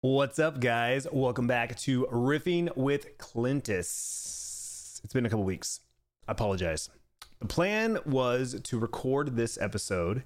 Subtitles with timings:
[0.00, 1.08] What's up, guys?
[1.10, 5.00] Welcome back to Riffing with Clintus.
[5.02, 5.80] It's been a couple weeks.
[6.28, 6.88] I apologize.
[7.40, 10.22] The plan was to record this episode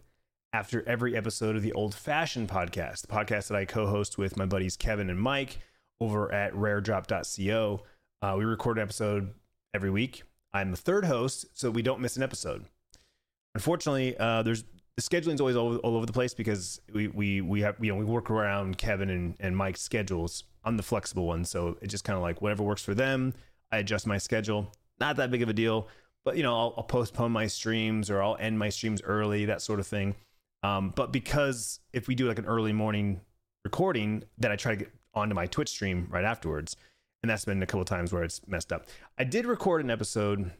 [0.52, 4.36] after every episode of the Old Fashioned podcast, the podcast that I co host with
[4.36, 5.60] my buddies Kevin and Mike
[6.02, 7.82] over at raredrop.co.
[8.20, 9.32] Uh, we record an episode
[9.72, 10.24] every week.
[10.52, 12.66] I'm the third host, so we don't miss an episode.
[13.54, 14.64] Unfortunately, uh, there's
[14.96, 17.92] the scheduling is always all, all, over the place because we we we have you
[17.92, 20.44] know we work around Kevin and, and Mike's schedules.
[20.64, 23.34] I'm the flexible one, so it's just kind of like whatever works for them.
[23.70, 24.70] I adjust my schedule.
[25.00, 25.88] Not that big of a deal,
[26.24, 29.62] but you know I'll, I'll postpone my streams or I'll end my streams early, that
[29.62, 30.14] sort of thing.
[30.62, 33.20] Um, but because if we do like an early morning
[33.64, 36.76] recording, then I try to get onto my Twitch stream right afterwards,
[37.22, 38.86] and that's been a couple times where it's messed up.
[39.18, 40.52] I did record an episode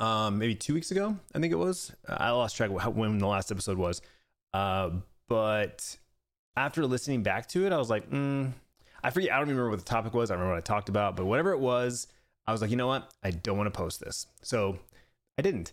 [0.00, 1.92] um, maybe two weeks ago, I think it was.
[2.08, 4.02] I lost track of when the last episode was.
[4.52, 4.90] Uh,
[5.28, 5.96] but
[6.56, 8.52] after listening back to it, I was like, mm,
[9.02, 9.32] I forget.
[9.32, 10.30] I don't remember what the topic was.
[10.30, 12.08] I remember what I talked about, but whatever it was,
[12.46, 13.10] I was like, you know what?
[13.22, 14.26] I don't want to post this.
[14.42, 14.78] So
[15.38, 15.72] I didn't.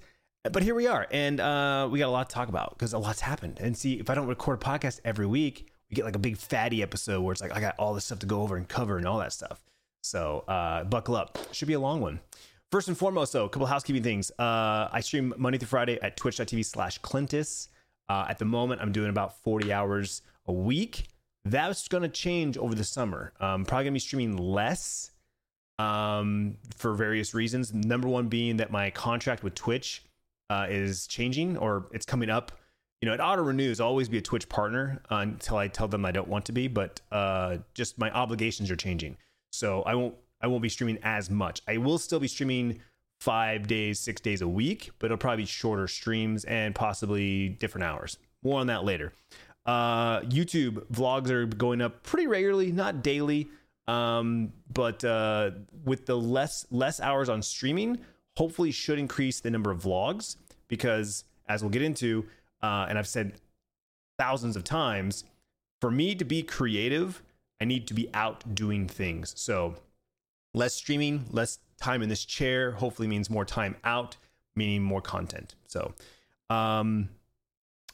[0.52, 2.98] But here we are, and uh, we got a lot to talk about because a
[2.98, 3.60] lot's happened.
[3.62, 6.36] And see, if I don't record a podcast every week, we get like a big
[6.36, 8.98] fatty episode where it's like I got all this stuff to go over and cover
[8.98, 9.64] and all that stuff.
[10.02, 11.38] So uh, buckle up.
[11.54, 12.20] Should be a long one.
[12.74, 14.32] First and foremost, though, a couple housekeeping things.
[14.32, 17.68] Uh, I stream Monday through Friday at twitch.tv slash Clintus.
[18.10, 21.10] Uh, at the moment, I'm doing about 40 hours a week.
[21.46, 23.32] That's going to change over the summer.
[23.40, 25.12] I'm probably going to be streaming less
[25.78, 27.76] um, for various reasons.
[27.76, 30.04] Number one being that my contract with Twitch
[30.50, 32.54] uh, is changing or it's coming up.
[33.04, 33.82] You know, it auto renews.
[33.82, 36.68] I'll always be a Twitch partner until I tell them I don't want to be,
[36.68, 39.18] but uh, just my obligations are changing.
[39.52, 41.62] So I won't I won't be streaming as much.
[41.68, 42.82] I will still be streaming
[43.22, 47.86] five days, six days a week, but it'll probably be shorter streams and possibly different
[47.86, 48.18] hours.
[48.44, 49.14] More on that later.
[49.66, 53.48] Uh, YouTube vlogs are going up pretty regularly, not daily,
[53.88, 55.52] um, but uh,
[55.86, 57.98] with the less less hours on streaming,
[58.38, 60.36] hopefully should increase the number of vlogs
[60.68, 62.26] because as we'll get into,
[62.62, 63.34] uh, and I've said
[64.20, 65.24] thousands of times,
[65.80, 67.22] for me to be creative,
[67.62, 69.34] I need to be out doing things.
[69.38, 69.76] So
[70.54, 74.16] less streaming, less time in this chair, hopefully means more time out,
[74.56, 75.56] meaning more content.
[75.68, 75.94] So,
[76.50, 77.10] um,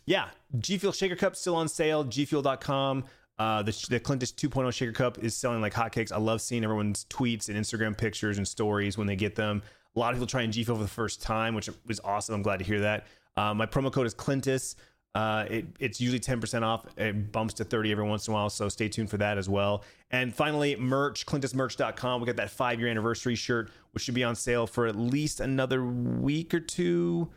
[0.06, 3.04] yeah, G Fuel Shaker Cup still on sale, gfuel.com.
[3.38, 6.12] Uh, the, the Clintus 2.0 Shaker Cup is selling like hotcakes.
[6.12, 9.62] I love seeing everyone's tweets and Instagram pictures and stories when they get them.
[9.96, 12.36] A lot of people try and G Fuel for the first time, which was awesome.
[12.36, 13.08] I'm glad to hear that.
[13.38, 14.76] Uh, my promo code is Clintus.
[15.16, 16.86] Uh, it, it's usually 10% off.
[16.98, 18.50] It bumps to 30 every once in a while.
[18.50, 19.84] So stay tuned for that as well.
[20.12, 22.22] And finally, merch, clintusmerch.com.
[22.22, 25.40] We got that five year anniversary shirt, which should be on sale for at least
[25.40, 27.30] another week or two.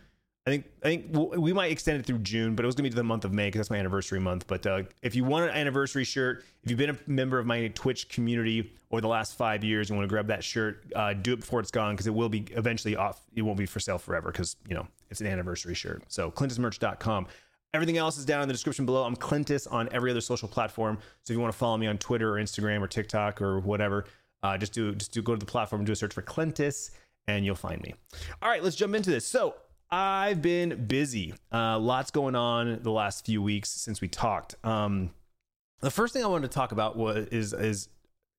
[0.44, 2.90] I think I think we might extend it through June, but it was gonna be
[2.90, 4.48] to the month of May because that's my anniversary month.
[4.48, 7.68] But uh, if you want an anniversary shirt, if you've been a member of my
[7.68, 11.34] Twitch community over the last five years and want to grab that shirt, uh, do
[11.34, 13.22] it before it's gone because it will be eventually off.
[13.36, 16.02] It won't be for sale forever because you know it's an anniversary shirt.
[16.08, 17.28] So clintusmerch.com.
[17.74, 19.04] Everything else is down in the description below.
[19.04, 20.98] I'm Clintus on every other social platform.
[21.22, 24.04] So if you want to follow me on Twitter or Instagram or TikTok or whatever,
[24.42, 26.90] uh, just do just do go to the platform and do a search for Clintus
[27.28, 27.94] and you'll find me.
[28.42, 29.26] All right, let's jump into this.
[29.26, 29.54] So
[29.90, 31.32] I've been busy.
[31.50, 34.54] Uh, lots going on the last few weeks since we talked.
[34.64, 35.10] Um,
[35.80, 37.88] the first thing I wanted to talk about was is is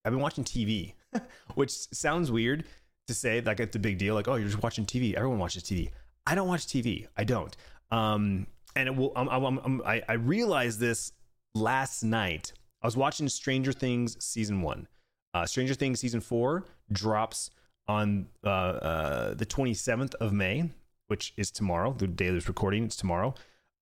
[0.06, 0.94] I've been watching TV,
[1.56, 2.66] which sounds weird
[3.08, 4.14] to say like it's a big deal.
[4.14, 5.16] Like oh, you're just watching TV.
[5.16, 5.90] Everyone watches TV.
[6.28, 7.08] I don't watch TV.
[7.18, 7.56] I don't.
[7.90, 9.11] Um, and will.
[9.16, 11.11] I'm, I'm, I'm, i I realized this
[11.56, 12.53] last night.
[12.81, 14.88] I was watching Stranger Things season one.
[15.34, 17.50] Uh, Stranger Things season four drops
[17.88, 20.69] on uh, uh, the 27th of May,
[21.07, 21.94] which is tomorrow.
[21.94, 23.34] The day of this recording, it's tomorrow.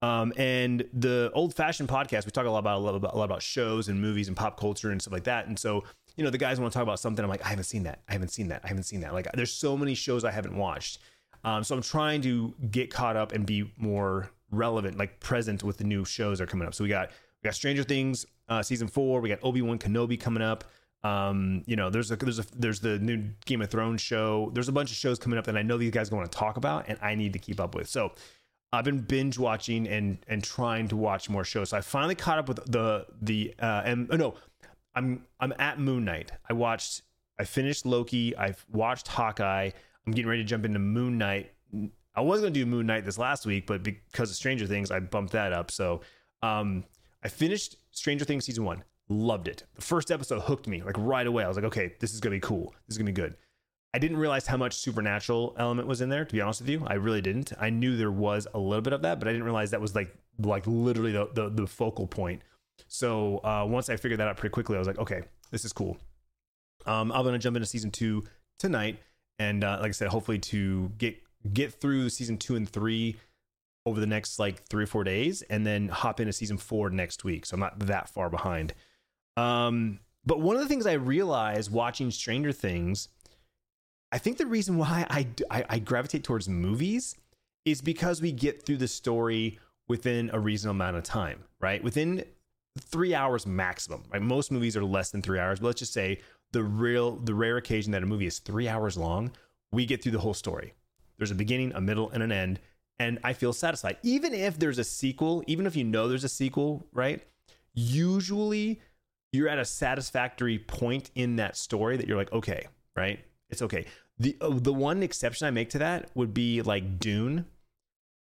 [0.02, 3.18] Um, and the old fashioned podcast, we talk a lot about, a lot about a
[3.18, 5.48] lot about shows and movies and pop culture and stuff like that.
[5.48, 5.84] And so,
[6.16, 7.24] you know, the guys want to talk about something.
[7.24, 8.02] I'm like, I haven't seen that.
[8.10, 8.62] I haven't seen that.
[8.64, 9.14] I haven't seen that.
[9.14, 11.00] Like, there's so many shows I haven't watched.
[11.44, 15.78] Um, so I'm trying to get caught up and be more relevant, like present with
[15.78, 16.74] the new shows that are coming up.
[16.74, 17.10] So we got
[17.42, 19.22] we got Stranger Things uh, season four.
[19.22, 20.66] We got Obi Wan Kenobi coming up.
[21.04, 24.52] Um, you know, there's a there's a there's the new Game of Thrones show.
[24.54, 26.58] There's a bunch of shows coming up that I know these guys want to talk
[26.58, 27.90] about, and I need to keep up with.
[27.90, 28.12] So
[28.72, 31.70] I've been binge watching and and trying to watch more shows.
[31.70, 34.36] So I finally caught up with the the uh, and oh no,
[34.94, 36.32] I'm I'm at Moon Knight.
[36.50, 37.02] I watched.
[37.40, 38.36] I finished Loki.
[38.36, 39.72] I've watched Hawkeye.
[40.06, 41.52] I'm getting ready to jump into Moon Knight
[42.14, 45.00] I was to do Moon Knight this last week, but because of Stranger Things, I
[45.00, 45.72] bumped that up.
[45.72, 46.02] So
[46.44, 46.84] um,
[47.24, 49.64] I finished Stranger Things season one, loved it.
[49.76, 51.44] The first episode hooked me like right away.
[51.44, 52.74] I was like, okay, this is to be cool.
[52.88, 53.36] This is to be good.
[53.94, 56.24] I didn't realize how much supernatural element was in there.
[56.24, 57.52] To be honest with you, I really didn't.
[57.60, 59.96] I knew there was a little bit of that, but I didn't realize that was
[59.96, 62.42] like like literally the the, the focal point.
[62.88, 65.74] So uh, once I figured that out pretty quickly, I was like, okay, this is
[65.74, 65.98] cool.
[66.86, 68.24] Um, I'm gonna jump into season two
[68.60, 69.00] tonight,
[69.40, 71.21] and uh, like I said, hopefully to get
[71.54, 73.18] get through season two and three
[73.86, 77.24] over the next like three or four days, and then hop into season four next
[77.24, 77.46] week.
[77.46, 78.74] So I'm not that far behind.
[79.38, 83.08] Um, but one of the things I realized watching Stranger Things,
[84.12, 87.16] I think the reason why I, I, I gravitate towards movies
[87.66, 91.84] is because we get through the story within a reasonable amount of time, right?
[91.84, 92.24] Within
[92.80, 94.04] three hours maximum.
[94.12, 94.22] Right?
[94.22, 96.20] Most movies are less than three hours, but let's just say
[96.52, 99.32] the real the rare occasion that a movie is three hours long,
[99.72, 100.74] we get through the whole story.
[101.22, 102.60] There's a beginning, a middle, and an end,
[102.98, 103.98] and I feel satisfied.
[104.02, 107.22] Even if there's a sequel, even if you know there's a sequel, right?
[107.76, 108.82] Usually
[109.32, 112.66] you're at a satisfactory point in that story that you're like, okay,
[112.96, 113.20] right?
[113.52, 113.86] It's okay.
[114.18, 117.46] The uh, the one exception I make to that would be like Dune.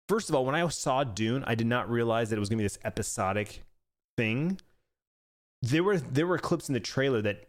[0.09, 2.57] First of all, when I saw Dune, I did not realize that it was going
[2.57, 3.61] to be this episodic
[4.17, 4.59] thing.
[5.61, 7.46] There were there were clips in the trailer that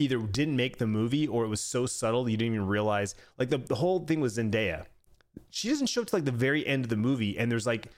[0.00, 3.14] either didn't make the movie or it was so subtle you didn't even realize.
[3.38, 4.86] Like the, the whole thing was Zendaya.
[5.50, 7.88] She doesn't show up to like the very end of the movie, and there's like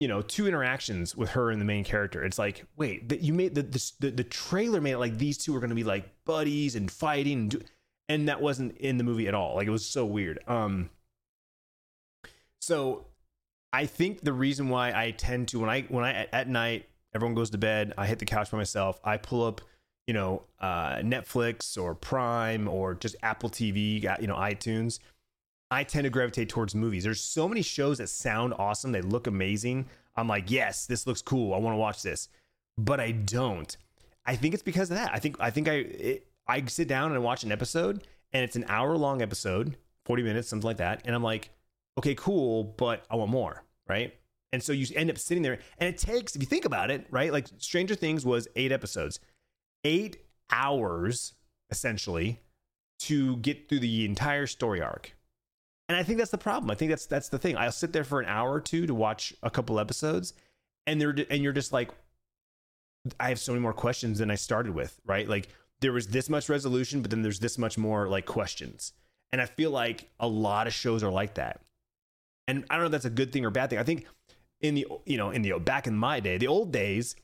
[0.00, 3.32] you know two interactions with her and the main character it's like wait that you
[3.32, 3.62] made the,
[4.00, 6.90] the the trailer made it like these two are going to be like buddies and
[6.90, 7.60] fighting and do,
[8.08, 10.90] and that wasn't in the movie at all like it was so weird um
[12.60, 13.06] so
[13.72, 17.34] i think the reason why i tend to when i when i at night everyone
[17.34, 19.60] goes to bed i hit the couch by myself i pull up
[20.06, 24.98] you know uh netflix or prime or just apple tv got you know itunes
[25.70, 27.02] I tend to gravitate towards movies.
[27.02, 29.86] There's so many shows that sound awesome, they look amazing.
[30.16, 31.52] I'm like, yes, this looks cool.
[31.52, 32.28] I want to watch this,
[32.78, 33.76] but I don't.
[34.24, 35.10] I think it's because of that.
[35.12, 38.56] I think I think I it, I sit down and watch an episode, and it's
[38.56, 41.50] an hour long episode, 40 minutes, something like that, and I'm like,
[41.98, 44.14] okay, cool, but I want more, right?
[44.52, 47.06] And so you end up sitting there, and it takes, if you think about it,
[47.10, 47.32] right?
[47.32, 49.18] Like Stranger Things was eight episodes,
[49.84, 50.18] eight
[50.50, 51.34] hours
[51.70, 52.40] essentially
[53.00, 55.14] to get through the entire story arc
[55.88, 56.70] and I think that's the problem.
[56.70, 57.56] I think that's that's the thing.
[57.56, 60.32] I'll sit there for an hour or two to watch a couple episodes,
[60.86, 61.90] and they're and you're just like,
[63.20, 64.98] I have so many more questions than I started with.
[65.04, 65.28] Right?
[65.28, 65.48] Like
[65.80, 68.92] there was this much resolution, but then there's this much more like questions.
[69.32, 71.60] And I feel like a lot of shows are like that.
[72.46, 73.78] And I don't know if that's a good thing or bad thing.
[73.78, 74.06] I think
[74.60, 77.14] in the you know in the back in my day, the old days,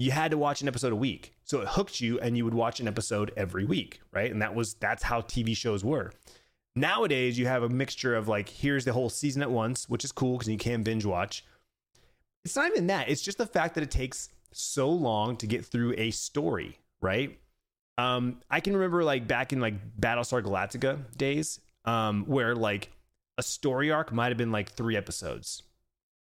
[0.00, 2.54] you had to watch an episode a week, so it hooked you, and you would
[2.54, 4.30] watch an episode every week, right?
[4.30, 6.10] And that was that's how TV shows were.
[6.74, 10.10] Nowadays, you have a mixture of like, here's the whole season at once, which is
[10.10, 11.44] cool because you can binge watch.
[12.46, 13.10] It's not even that.
[13.10, 17.38] It's just the fact that it takes so long to get through a story, right?
[17.98, 22.90] Um, I can remember like back in like Battlestar Galactica days, um, where like
[23.36, 25.62] a story arc might have been like three episodes,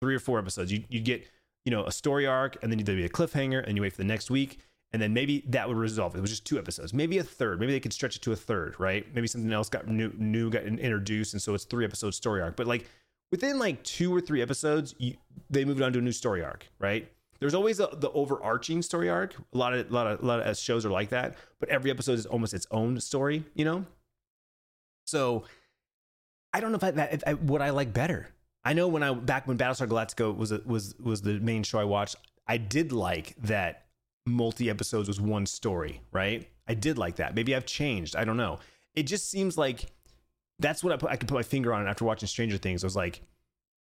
[0.03, 0.71] three or four episodes.
[0.71, 1.27] You you get
[1.65, 3.99] you know a story arc, and then there'd be a cliffhanger, and you wait for
[3.99, 4.59] the next week,
[4.93, 6.21] and then maybe that would resolve it.
[6.21, 7.59] Was just two episodes, maybe a third.
[7.61, 9.07] Maybe they could stretch it to a third, right?
[9.15, 12.57] Maybe something else got new, new got introduced, and so it's three episode story arc.
[12.57, 12.89] But like
[13.31, 15.17] within like two or three episodes, you,
[15.51, 17.11] they moved on to a new story arc, right?
[17.41, 19.35] There's always a, the overarching story arc.
[19.53, 21.91] A lot of a lot of a lot of shows are like that, but every
[21.91, 23.85] episode is almost its own story, you know.
[25.07, 25.45] So
[26.53, 28.29] I don't know if I, that if I, what I like better.
[28.65, 31.79] I know when I back when Battlestar Galactica was a, was was the main show
[31.79, 32.17] I watched,
[32.47, 33.87] I did like that
[34.27, 36.49] multi episodes was one story, right?
[36.67, 37.35] I did like that.
[37.35, 38.17] Maybe I've changed.
[38.17, 38.59] I don't know.
[38.95, 39.87] It just seems like
[40.59, 41.11] that's what I put.
[41.11, 42.85] I could put my finger on after watching Stranger Things.
[42.85, 43.21] I was like,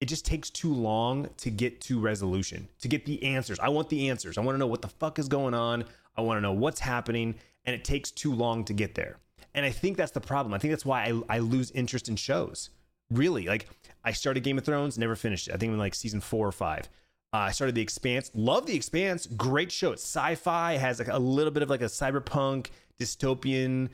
[0.01, 3.59] it just takes too long to get to resolution, to get the answers.
[3.59, 4.39] I want the answers.
[4.39, 5.85] I want to know what the fuck is going on.
[6.17, 9.19] I want to know what's happening, and it takes too long to get there.
[9.55, 10.55] And I think that's the problem.
[10.55, 12.71] I think that's why I, I lose interest in shows.
[13.11, 13.69] Really, like
[14.05, 15.55] I started Game of Thrones, never finished it.
[15.55, 16.89] I think in like season four or five.
[17.33, 18.31] Uh, I started The Expanse.
[18.35, 19.27] Love The Expanse.
[19.27, 19.93] Great show.
[19.93, 20.77] It's sci-fi.
[20.77, 23.91] Has like a little bit of like a cyberpunk dystopian.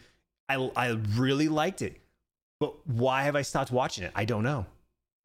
[0.48, 2.00] I I really liked it.
[2.60, 4.12] But why have I stopped watching it?
[4.14, 4.66] I don't know.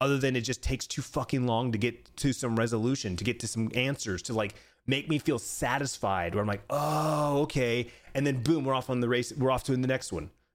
[0.02, 3.40] Other than it just takes too fucking long to get to some resolution, to get
[3.42, 4.56] to some answers, to like
[4.88, 6.34] make me feel satisfied.
[6.34, 9.32] Where I'm like, oh, okay, and then boom, we're off on the race.
[9.38, 10.32] We're off to the next one.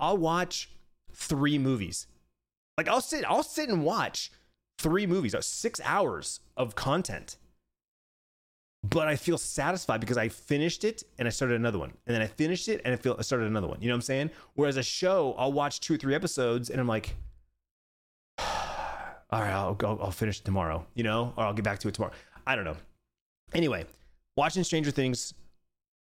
[0.00, 0.70] I'll watch
[1.12, 2.06] three movies
[2.78, 4.30] like I'll sit I'll sit and watch
[4.78, 7.36] three movies, uh, six hours of content.
[8.88, 12.22] but I feel satisfied because I finished it and I started another one, and then
[12.22, 13.80] I finished it and I feel I started another one.
[13.80, 14.30] You know what I'm saying?
[14.54, 17.16] Whereas a show, I'll watch two or three episodes and I'm like,
[18.38, 18.46] all
[19.32, 22.12] right, I'll go, I'll finish tomorrow, you know, or I'll get back to it tomorrow.
[22.46, 22.76] I don't know.
[23.52, 23.84] Anyway,
[24.36, 25.34] watching Stranger Things,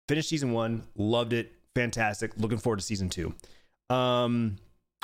[0.09, 2.33] finished season one, loved it, fantastic.
[2.39, 3.35] Looking forward to season two.
[3.91, 4.57] Um,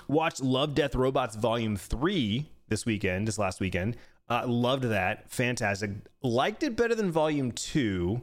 [0.09, 3.97] watched Love, Death, Robots Volume Three this weekend, this last weekend.
[4.29, 5.91] Uh, loved that, fantastic.
[6.23, 8.23] Liked it better than Volume Two.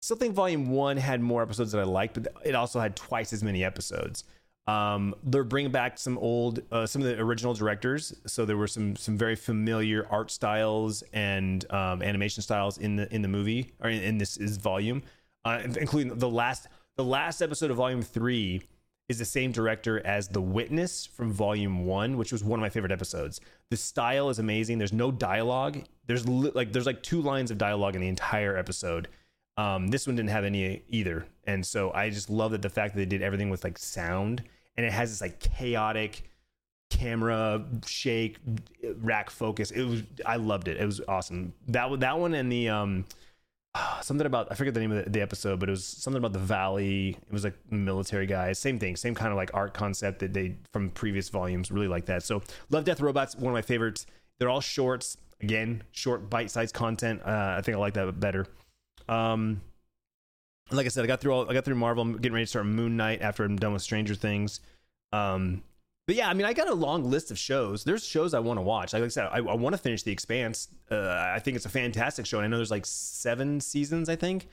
[0.00, 3.32] Still think Volume One had more episodes that I liked, but it also had twice
[3.32, 4.24] as many episodes.
[4.66, 8.14] Um, they're bringing back some old, uh, some of the original directors.
[8.26, 13.12] So there were some some very familiar art styles and um, animation styles in the
[13.12, 15.02] in the movie or in, in this is volume,
[15.44, 18.62] uh, including the last the last episode of Volume Three
[19.08, 22.70] is the same director as The Witness from Volume One, which was one of my
[22.70, 23.40] favorite episodes.
[23.70, 24.78] The style is amazing.
[24.78, 25.82] There's no dialogue.
[26.06, 29.08] There's li- like there's like two lines of dialogue in the entire episode.
[29.56, 32.94] Um, this one didn't have any either, and so I just love that the fact
[32.94, 34.42] that they did everything with like sound,
[34.76, 36.30] and it has this like chaotic
[36.90, 38.38] camera shake,
[39.00, 39.70] rack focus.
[39.70, 40.78] It was I loved it.
[40.78, 41.52] It was awesome.
[41.68, 43.04] That that one and the um
[44.02, 46.38] something about I forget the name of the, episode, but it was something about the
[46.38, 47.10] valley.
[47.10, 48.58] It was like military guys.
[48.58, 51.70] Same thing, same kind of like art concept that they from previous volumes.
[51.70, 52.22] Really like that.
[52.22, 54.06] So Love Death Robots, one of my favorites.
[54.38, 55.16] They're all shorts.
[55.40, 57.20] Again, short bite-sized content.
[57.24, 58.46] Uh, I think I like that better.
[59.08, 59.60] Um,
[60.70, 61.50] like I said, I got through all.
[61.50, 62.02] I got through Marvel.
[62.02, 64.60] I'm getting ready to start Moon Knight after I'm done with Stranger Things.
[65.12, 65.62] Um,
[66.06, 67.84] but yeah, I mean, I got a long list of shows.
[67.84, 68.92] There's shows I want to watch.
[68.92, 70.68] Like I said, I, I want to finish The Expanse.
[70.90, 74.08] Uh, I think it's a fantastic show, and I know there's like seven seasons.
[74.08, 74.48] I think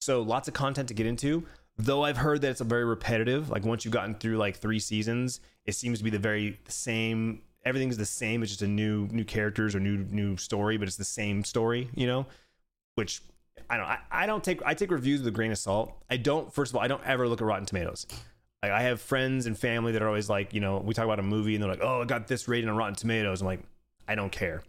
[0.00, 0.22] so.
[0.22, 1.44] Lots of content to get into.
[1.76, 3.50] Though I've heard that it's a very repetitive.
[3.50, 7.42] Like once you've gotten through like three seasons, it seems to be the very same.
[7.64, 8.42] Everything's the same.
[8.42, 11.88] It's just a new new characters or new new story, but it's the same story.
[11.94, 12.26] You know,
[12.94, 13.20] which
[13.68, 13.86] I don't.
[13.86, 14.62] I, I don't take.
[14.64, 15.92] I take reviews with a grain of salt.
[16.08, 16.52] I don't.
[16.52, 18.06] First of all, I don't ever look at Rotten Tomatoes.
[18.64, 21.18] Like I have friends and family that are always like, you know, we talk about
[21.18, 23.60] a movie and they're like, "Oh, I got this rating on Rotten Tomatoes." I'm like,
[24.08, 24.62] I don't care.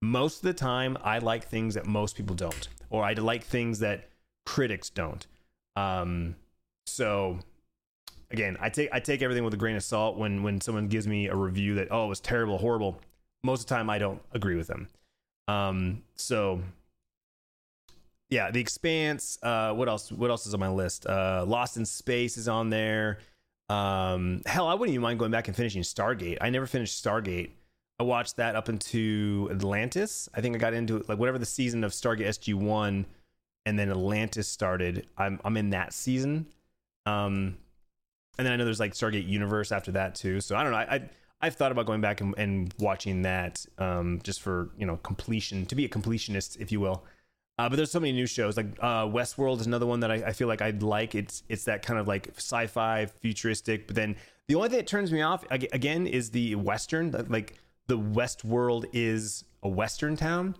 [0.00, 3.80] Most of the time, I like things that most people don't, or I like things
[3.80, 4.08] that
[4.46, 5.26] critics don't.
[5.76, 6.36] Um,
[6.86, 7.38] so
[8.30, 11.06] again, I take I take everything with a grain of salt when when someone gives
[11.06, 12.98] me a review that oh it was terrible, horrible.
[13.42, 14.88] Most of the time, I don't agree with them.
[15.48, 16.62] Um, so
[18.30, 19.38] yeah, The Expanse.
[19.42, 20.10] Uh, what else?
[20.10, 21.06] What else is on my list?
[21.06, 23.18] Uh, Lost in Space is on there.
[23.68, 26.38] Um, hell, I wouldn't even mind going back and finishing Stargate.
[26.40, 27.50] I never finished Stargate.
[27.98, 30.28] I watched that up into Atlantis.
[30.34, 33.06] I think I got into like whatever the season of Stargate SG One,
[33.64, 35.06] and then Atlantis started.
[35.16, 36.46] I'm I'm in that season.
[37.06, 37.56] Um,
[38.36, 40.40] and then I know there's like Stargate Universe after that too.
[40.40, 40.78] So I don't know.
[40.78, 44.86] I, I I've thought about going back and, and watching that um, just for you
[44.86, 47.04] know completion to be a completionist, if you will.
[47.56, 50.14] Uh, but there's so many new shows like uh, Westworld is another one that I,
[50.14, 51.14] I, feel like I'd like.
[51.14, 53.86] It's it's that kind of like sci-fi, futuristic.
[53.86, 54.16] But then
[54.48, 57.12] the only thing that turns me off again is the Western.
[57.28, 57.54] Like
[57.86, 60.56] the Westworld is a Western town,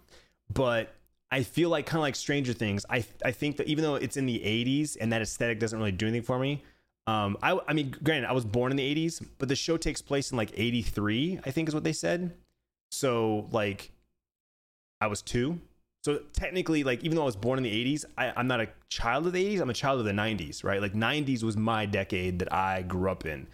[0.53, 0.95] but
[1.33, 2.87] I feel like kind of like Stranger Things.
[2.89, 5.93] I I think that even though it's in the 80s and that aesthetic doesn't really
[5.93, 6.63] do anything for me.
[7.09, 10.01] Um, I I mean, granted, I was born in the 80s, but the show takes
[10.01, 11.41] place in like 83.
[11.45, 12.37] I think is what they said.
[12.93, 13.91] So like,
[15.01, 15.59] I was two
[16.05, 18.69] so technically, like even though I was born in the '80s, I, am not a
[18.91, 19.63] child of the '80s.
[19.63, 20.79] I'm a child of the '90s, right?
[20.79, 23.47] Like '90s was my decade that I grew up in.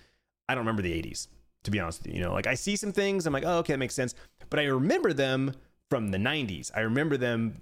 [0.49, 1.29] I don't remember the '80s,
[1.63, 2.19] to be honest with you.
[2.19, 4.17] You know, like I see some things, I'm like, oh, okay, that makes sense.
[4.51, 5.55] But I remember them
[5.91, 6.73] from the '90s.
[6.75, 7.61] I remember them,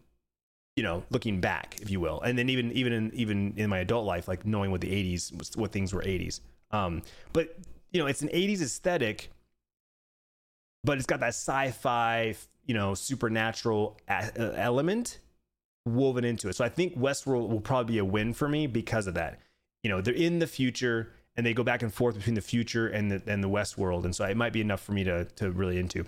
[0.74, 3.80] you know, looking back, if you will, and then even even in even in my
[3.80, 6.40] adult life, like knowing what the '80s was, what things were '80s.
[6.70, 7.02] Um,
[7.34, 7.58] but
[7.92, 9.30] you know, it's an '80s aesthetic,
[10.82, 12.34] but it's got that sci-fi
[12.68, 15.18] you know supernatural a- uh, element
[15.84, 16.54] woven into it.
[16.54, 19.40] So I think Westworld will probably be a win for me because of that.
[19.82, 22.88] You know, they're in the future and they go back and forth between the future
[22.88, 25.50] and the and the Westworld, and so it might be enough for me to to
[25.50, 26.04] really into.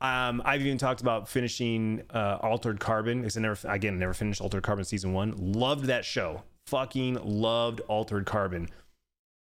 [0.00, 4.42] Um, I've even talked about finishing uh, Altered Carbon because I never, again, never finished
[4.42, 5.34] Altered Carbon season one.
[5.38, 6.42] Loved that show.
[6.66, 8.68] Fucking loved Altered Carbon.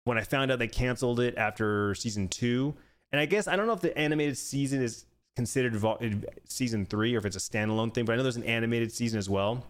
[0.04, 2.74] When I found out they canceled it after season two,
[3.12, 5.98] and I guess I don't know if the animated season is considered vo-
[6.46, 9.18] season three or if it's a standalone thing, but I know there's an animated season
[9.18, 9.66] as well.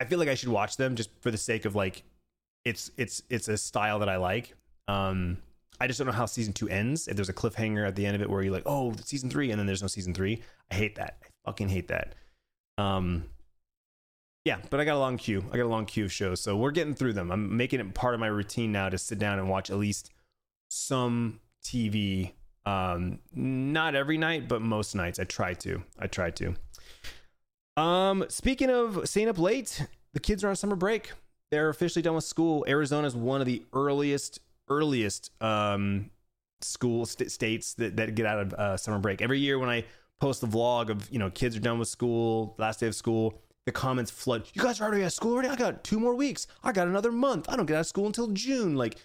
[0.00, 2.02] I feel like I should watch them just for the sake of like
[2.64, 4.54] it's it's it's a style that I like.
[4.88, 5.38] Um
[5.80, 7.08] I just don't know how season two ends.
[7.08, 9.50] If there's a cliffhanger at the end of it where you're like, oh, season three,
[9.50, 10.40] and then there's no season three.
[10.70, 11.18] I hate that.
[11.22, 12.14] I fucking hate that.
[12.78, 13.24] Um
[14.44, 15.42] yeah, but I got a long queue.
[15.52, 16.40] I got a long queue of shows.
[16.40, 17.30] So we're getting through them.
[17.30, 20.10] I'm making it part of my routine now to sit down and watch at least
[20.68, 22.32] some TV
[22.66, 25.82] um, not every night, but most nights I try to.
[25.98, 26.54] I try to.
[27.76, 31.12] Um, speaking of staying up late, the kids are on summer break.
[31.50, 32.64] They're officially done with school.
[32.68, 36.10] Arizona is one of the earliest, earliest um,
[36.60, 39.20] school st- states that, that get out of uh, summer break.
[39.20, 39.84] Every year when I
[40.20, 43.42] post the vlog of you know kids are done with school, last day of school,
[43.66, 44.44] the comments flood.
[44.54, 45.48] You guys are already of school already.
[45.48, 46.46] I got two more weeks.
[46.62, 47.48] I got another month.
[47.48, 48.76] I don't get out of school until June.
[48.76, 48.96] Like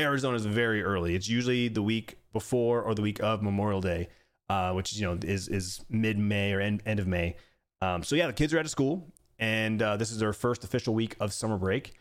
[0.00, 1.14] Arizona is very early.
[1.14, 4.08] It's usually the week before or the week of Memorial Day,
[4.48, 7.36] uh, which you know is is mid May or end end of May.
[7.82, 10.64] Um, so yeah, the kids are out of school, and uh, this is their first
[10.64, 11.94] official week of summer break.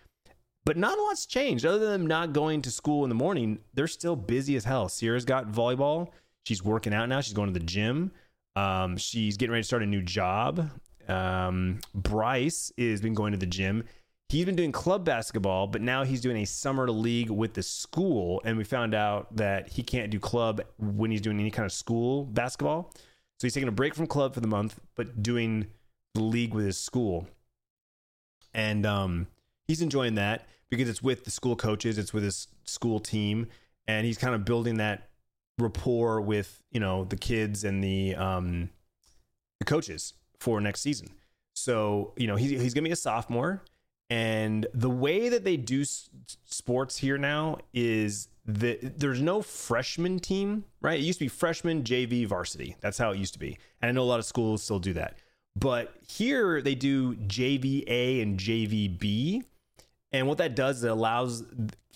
[0.65, 3.60] But not a lot's changed other than them not going to school in the morning.
[3.74, 4.89] They're still busy as hell.
[4.89, 6.10] Sierra's got volleyball.
[6.46, 7.22] She's working out now.
[7.22, 8.12] She's going to the gym.
[8.56, 10.70] Um, she's getting ready to start a new job.
[11.08, 13.86] Um, Bryce is been going to the gym.
[14.30, 18.42] He's been doing club basketball, but now he's doing a summer league with the school.
[18.44, 21.72] And we found out that he can't do club when he's doing any kind of
[21.72, 22.92] school basketball.
[22.94, 25.68] So he's taking a break from club for the month, but doing
[26.14, 27.28] the league with his school.
[28.54, 29.28] And um,
[29.68, 33.48] he's enjoying that because it's with the school coaches, it's with his school team,
[33.88, 35.10] and he's kind of building that
[35.60, 38.70] rapport with you know the kids and the um,
[39.60, 41.10] the coaches for next season.
[41.54, 43.64] So you know he's he's gonna be a sophomore,
[44.10, 46.10] and the way that they do s-
[46.46, 51.00] sports here now is that there's no freshman team, right?
[51.00, 52.78] It used to be freshman, JV, varsity.
[52.80, 54.94] That's how it used to be, and I know a lot of schools still do
[54.94, 55.18] that.
[55.56, 59.44] But here they do JVA and JVB
[60.12, 61.44] and what that does is it allows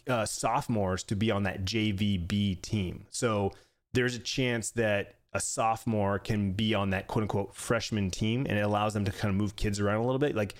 [0.07, 3.05] uh, sophomores to be on that JVB team.
[3.09, 3.53] So
[3.93, 8.57] there's a chance that a sophomore can be on that quote unquote freshman team and
[8.57, 10.35] it allows them to kind of move kids around a little bit.
[10.35, 10.55] Like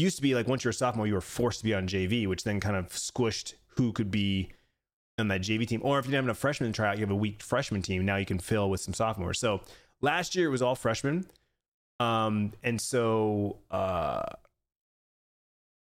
[0.00, 2.26] used to be like once you're a sophomore, you were forced to be on JV,
[2.26, 4.50] which then kind of squished who could be
[5.18, 5.80] on that JV team.
[5.84, 8.04] Or if you didn't have a freshman tryout, you have a weak freshman team.
[8.04, 9.38] Now you can fill with some sophomores.
[9.38, 9.60] So
[10.00, 11.26] last year it was all freshmen.
[12.00, 14.24] Um, and so uh,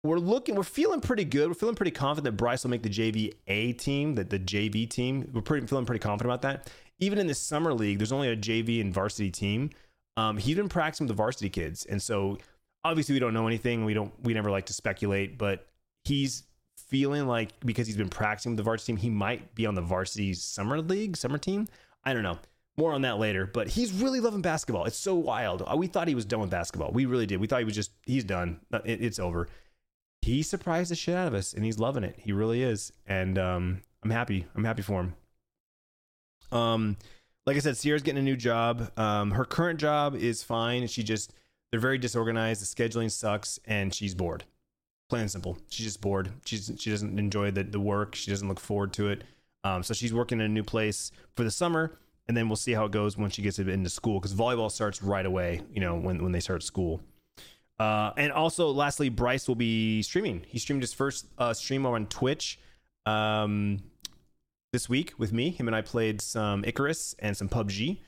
[0.04, 1.50] we're looking, we're feeling pretty good.
[1.50, 4.90] We're feeling pretty confident that Bryce will make the JV A team, that the JV
[4.90, 5.30] team.
[5.34, 6.72] We're pretty feeling pretty confident about that.
[7.00, 9.70] Even in the summer league, there's only a JV and varsity team.
[10.16, 12.40] Um, he's been practicing with the varsity kids, and so
[12.84, 13.86] obviously we don't know anything.
[13.86, 15.68] We don't, we never like to speculate, but
[16.04, 16.44] he's
[16.78, 19.82] feeling like because he's been practicing with the varsity team, he might be on the
[19.82, 21.68] varsity summer league, summer team.
[22.04, 22.40] I don't know.
[22.78, 24.86] More on that later, but he's really loving basketball.
[24.86, 25.64] It's so wild.
[25.66, 26.92] Uh, We thought he was done with basketball.
[26.92, 27.40] We really did.
[27.40, 28.60] We thought he was just, he's done.
[28.86, 29.48] It's over
[30.22, 32.16] he surprised the shit out of us and he's loving it.
[32.18, 32.92] He really is.
[33.06, 34.46] And um, I'm happy.
[34.56, 35.14] I'm happy for him.
[36.52, 36.98] Um,
[37.46, 38.92] like I said, Sierra's getting a new job.
[38.98, 40.86] Um, her current job is fine.
[40.88, 41.34] She just,
[41.72, 42.62] they're very disorganized.
[42.62, 44.44] The scheduling sucks and she's bored.
[45.10, 45.58] Plain and simple.
[45.70, 46.30] She's just bored.
[46.46, 48.16] She's, she doesn't enjoy the, the work.
[48.16, 49.24] She doesn't look forward to it.
[49.64, 52.74] Um, so she's working in a new place for the summer and then we'll see
[52.74, 55.96] how it goes when she gets into school because volleyball starts right away, you know,
[55.96, 57.02] when, when they start school.
[57.80, 60.44] Uh, and also, lastly, Bryce will be streaming.
[60.48, 62.60] He streamed his first uh, stream on Twitch
[63.06, 63.80] um,
[64.74, 65.52] this week with me.
[65.52, 68.00] Him and I played some Icarus and some PUBG.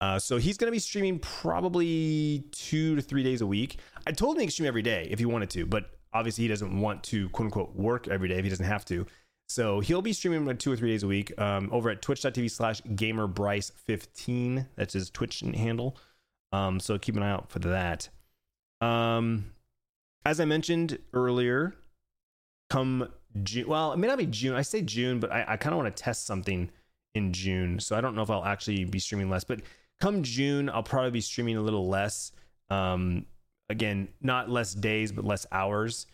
[0.00, 3.78] Uh, so he's going to be streaming probably two to three days a week.
[4.06, 6.48] I told him he could stream every day if he wanted to, but obviously he
[6.48, 9.06] doesn't want to quote unquote work every day if he doesn't have to.
[9.48, 12.50] So he'll be streaming like two or three days a week um, over at twitch.tv
[12.50, 14.66] slash gamerbryce15.
[14.76, 15.96] That's his Twitch handle.
[16.52, 18.08] Um, so keep an eye out for that.
[18.80, 19.52] Um,
[20.24, 21.74] as I mentioned earlier,
[22.70, 23.08] come
[23.42, 23.68] June.
[23.68, 24.56] Well, it may not be June.
[24.56, 26.70] I say June, but I, I kind of want to test something
[27.14, 27.78] in June.
[27.78, 29.44] So I don't know if I'll actually be streaming less.
[29.44, 29.60] But
[30.00, 32.32] come June, I'll probably be streaming a little less.
[32.70, 33.26] Um,
[33.68, 36.06] again, not less days, but less hours.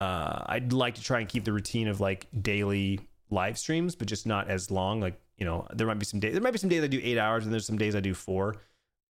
[0.00, 3.00] Uh, I'd like to try and keep the routine of like daily
[3.30, 5.00] live streams, but just not as long.
[5.00, 6.32] Like you know, there might be some days.
[6.32, 8.14] There might be some days I do eight hours, and there's some days I do
[8.14, 8.56] four.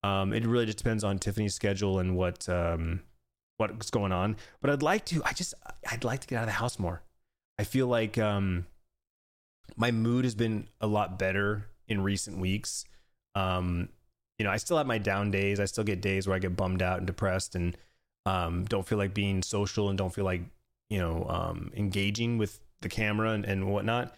[0.03, 3.01] Um, it really just depends on Tiffany's schedule and what um,
[3.57, 4.37] what's going on.
[4.61, 5.23] But I'd like to.
[5.25, 5.55] I just
[5.91, 7.03] I'd like to get out of the house more.
[7.59, 8.67] I feel like um,
[9.77, 12.85] my mood has been a lot better in recent weeks.
[13.35, 13.89] Um,
[14.39, 15.59] you know, I still have my down days.
[15.61, 17.77] I still get days where I get bummed out and depressed and
[18.27, 20.43] um, don't feel like being social and don't feel like
[20.91, 24.15] you know um, engaging with the camera and, and whatnot.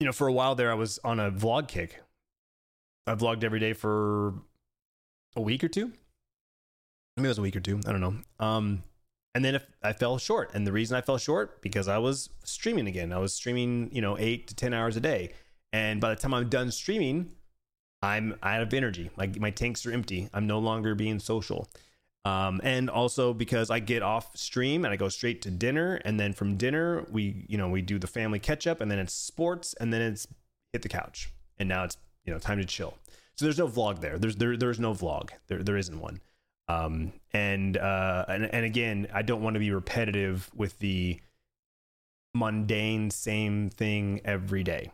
[0.00, 2.00] You know, for a while there, I was on a vlog kick.
[3.06, 4.34] I vlogged every day for
[5.34, 5.92] a week or two.
[7.16, 7.80] Maybe it was a week or two.
[7.86, 8.16] I don't know.
[8.38, 8.82] Um,
[9.34, 12.30] and then if I fell short, and the reason I fell short because I was
[12.44, 13.12] streaming again.
[13.12, 15.32] I was streaming, you know, eight to ten hours a day,
[15.72, 17.32] and by the time I'm done streaming,
[18.02, 19.10] I'm out of energy.
[19.16, 20.28] My my tanks are empty.
[20.32, 21.68] I'm no longer being social.
[22.24, 26.18] Um, and also because I get off stream and I go straight to dinner, and
[26.20, 29.14] then from dinner we, you know, we do the family catch up, and then it's
[29.14, 30.26] sports, and then it's
[30.72, 32.94] hit the couch, and now it's you know time to chill.
[33.36, 34.18] So there's no vlog there.
[34.18, 35.30] There's there there's no vlog.
[35.46, 36.20] There there isn't one.
[36.68, 41.20] Um, and uh, and and again, I don't want to be repetitive with the
[42.34, 44.92] mundane same thing every day.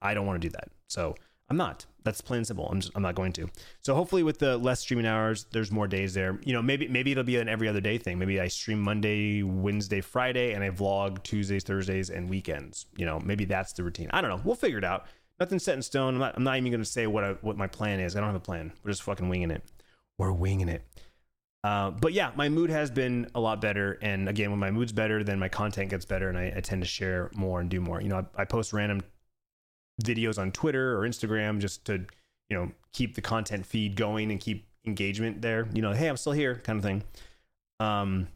[0.00, 0.68] I don't want to do that.
[0.86, 1.16] So
[1.50, 1.84] I'm not.
[2.04, 2.68] That's plain and simple.
[2.70, 3.48] I'm just I'm not going to.
[3.82, 6.38] So hopefully with the less streaming hours, there's more days there.
[6.44, 8.18] You know, maybe maybe it'll be an every other day thing.
[8.18, 12.86] Maybe I stream Monday, Wednesday, Friday, and I vlog Tuesdays, Thursdays, and weekends.
[12.96, 14.08] You know, maybe that's the routine.
[14.12, 14.40] I don't know.
[14.44, 15.06] We'll figure it out.
[15.40, 16.14] Nothing's set in stone.
[16.14, 18.14] I'm not, I'm not even going to say what I, what my plan is.
[18.14, 18.72] I don't have a plan.
[18.84, 19.62] We're just fucking winging it.
[20.18, 20.84] We're winging it.
[21.64, 23.98] Uh, but yeah, my mood has been a lot better.
[24.02, 26.82] And again, when my mood's better, then my content gets better, and I, I tend
[26.82, 28.00] to share more and do more.
[28.00, 29.02] You know, I, I post random
[30.04, 32.04] videos on Twitter or Instagram just to,
[32.48, 35.68] you know, keep the content feed going and keep engagement there.
[35.72, 37.02] You know, hey, I'm still here, kind of thing.
[37.78, 38.28] Um,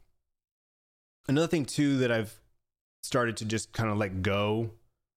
[1.29, 2.39] another thing too that I've
[3.03, 4.71] started to just kind of let go.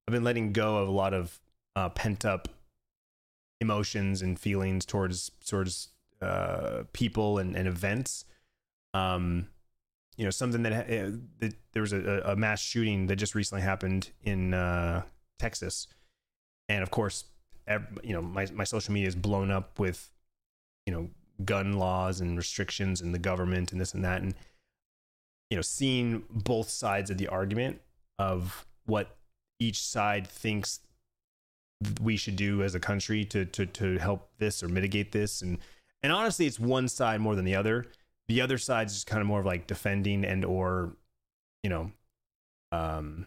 [0.07, 1.39] I've been letting go of a lot of
[1.75, 2.47] uh, pent up
[3.59, 5.89] emotions and feelings towards towards
[6.21, 8.25] uh, people and, and events.
[8.93, 9.47] Um,
[10.17, 13.61] you know, something that, uh, that there was a, a, mass shooting that just recently
[13.61, 15.03] happened in uh,
[15.37, 15.87] Texas,
[16.69, 17.25] and of course,
[18.03, 20.09] you know, my my social media is blown up with,
[20.85, 21.09] you know,
[21.45, 24.33] gun laws and restrictions and the government and this and that, and
[25.49, 27.81] you know, seeing both sides of the argument
[28.19, 29.17] of what
[29.59, 30.79] each side thinks
[32.01, 35.41] we should do as a country to to to help this or mitigate this.
[35.41, 35.59] And
[36.03, 37.85] and honestly it's one side more than the other.
[38.27, 40.95] The other side's just kind of more of like defending and or
[41.63, 41.91] you know
[42.73, 43.25] um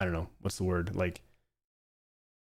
[0.00, 0.94] i don't know what's the word?
[0.94, 1.22] Like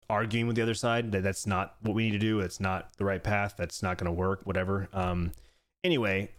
[0.10, 2.90] arguing with the other side that that's not what we need to do it's not
[2.98, 4.88] the right path that's not going to work whatever.
[4.94, 5.32] Um
[5.84, 6.30] anyway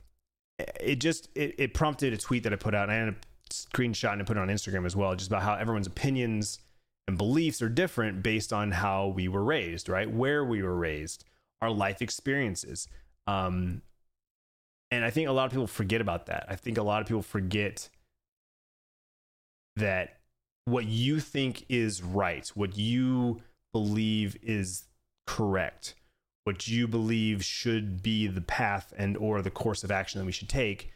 [0.81, 3.27] it just it, it prompted a tweet that i put out and i ended up
[3.51, 6.59] screenshotting and put it on instagram as well just about how everyone's opinions
[7.09, 10.11] and beliefs are different based on how we were raised right?
[10.11, 11.25] Where we were raised
[11.63, 12.87] our life experiences.
[13.27, 13.83] Um
[14.91, 16.47] and i think a lot of people forget about that.
[16.49, 17.89] I think a lot of people forget
[19.77, 20.19] that
[20.67, 23.41] what you think is right what you
[23.73, 24.85] believe is
[25.27, 25.95] correct.
[26.45, 30.33] What you believe should be the path and or the course of action that we
[30.33, 30.93] should take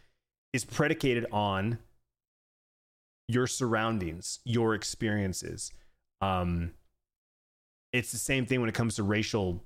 [0.52, 1.78] is predicated on
[3.28, 5.70] your surroundings your experiences.
[6.20, 6.72] Um
[7.92, 9.62] it's the same thing when it comes to racial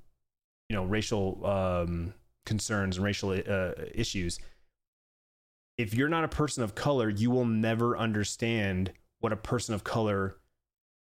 [0.68, 2.14] you know racial um
[2.44, 4.38] concerns and racial uh, issues.
[5.78, 9.84] If you're not a person of color you will never understand what a person of
[9.84, 10.36] color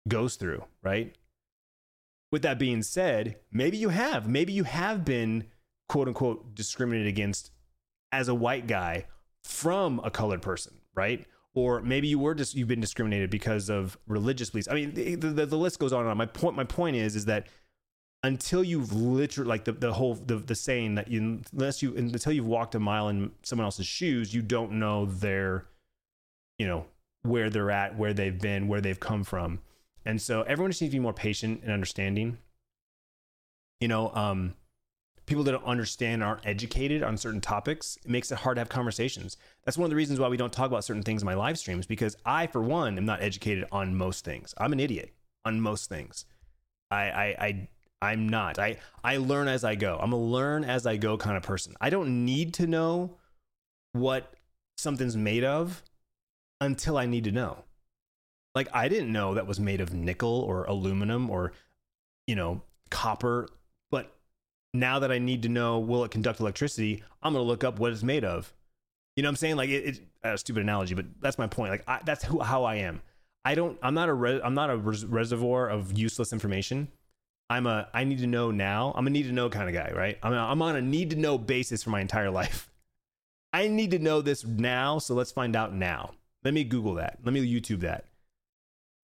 [0.08, 1.16] goes through right
[2.30, 5.44] with that being said, maybe you have, maybe you have been
[5.88, 7.50] quote unquote discriminated against
[8.12, 9.06] as a white guy
[9.44, 11.26] from a colored person, right?
[11.54, 14.68] Or maybe you were just you've been discriminated because of religious beliefs.
[14.70, 16.16] I mean, the, the, the list goes on and on.
[16.16, 17.48] My point, my point is, is that
[18.22, 22.32] until you've literally like the, the whole the, the saying that you unless you until
[22.32, 25.66] you've walked a mile in someone else's shoes, you don't know their,
[26.58, 26.86] you know,
[27.22, 29.60] where they're at, where they've been, where they've come from.
[30.04, 32.38] And so everyone just needs to be more patient and understanding.
[33.80, 34.54] You know, um,
[35.26, 38.68] people that don't understand aren't educated on certain topics, it makes it hard to have
[38.68, 39.36] conversations.
[39.64, 41.58] That's one of the reasons why we don't talk about certain things in my live
[41.58, 44.54] streams because I, for one, am not educated on most things.
[44.58, 45.12] I'm an idiot
[45.44, 46.24] on most things.
[46.90, 47.68] I, I, I
[48.02, 48.58] I'm not.
[48.58, 49.98] I, I learn as I go.
[50.00, 51.74] I'm a learn as I go kind of person.
[51.80, 53.16] I don't need to know
[53.92, 54.32] what
[54.78, 55.82] something's made of
[56.60, 57.64] until I need to know
[58.54, 61.52] like I didn't know that was made of nickel or aluminum or
[62.26, 63.48] you know copper
[63.90, 64.12] but
[64.74, 67.02] now that I need to know will it conduct electricity?
[67.22, 68.52] I'm going to look up what it's made of.
[69.16, 69.56] You know what I'm saying?
[69.56, 71.70] Like it, it's a stupid analogy but that's my point.
[71.70, 73.02] Like I, that's who, how I am.
[73.44, 76.88] I don't I'm not a re, I'm not a res- reservoir of useless information.
[77.48, 78.92] I'm a I need to know now.
[78.96, 80.18] I'm a need to know kind of guy right?
[80.22, 82.68] I'm, a, I'm on a need to know basis for my entire life.
[83.52, 86.12] I need to know this now so let's find out now.
[86.44, 87.18] Let me google that.
[87.24, 88.04] Let me youtube that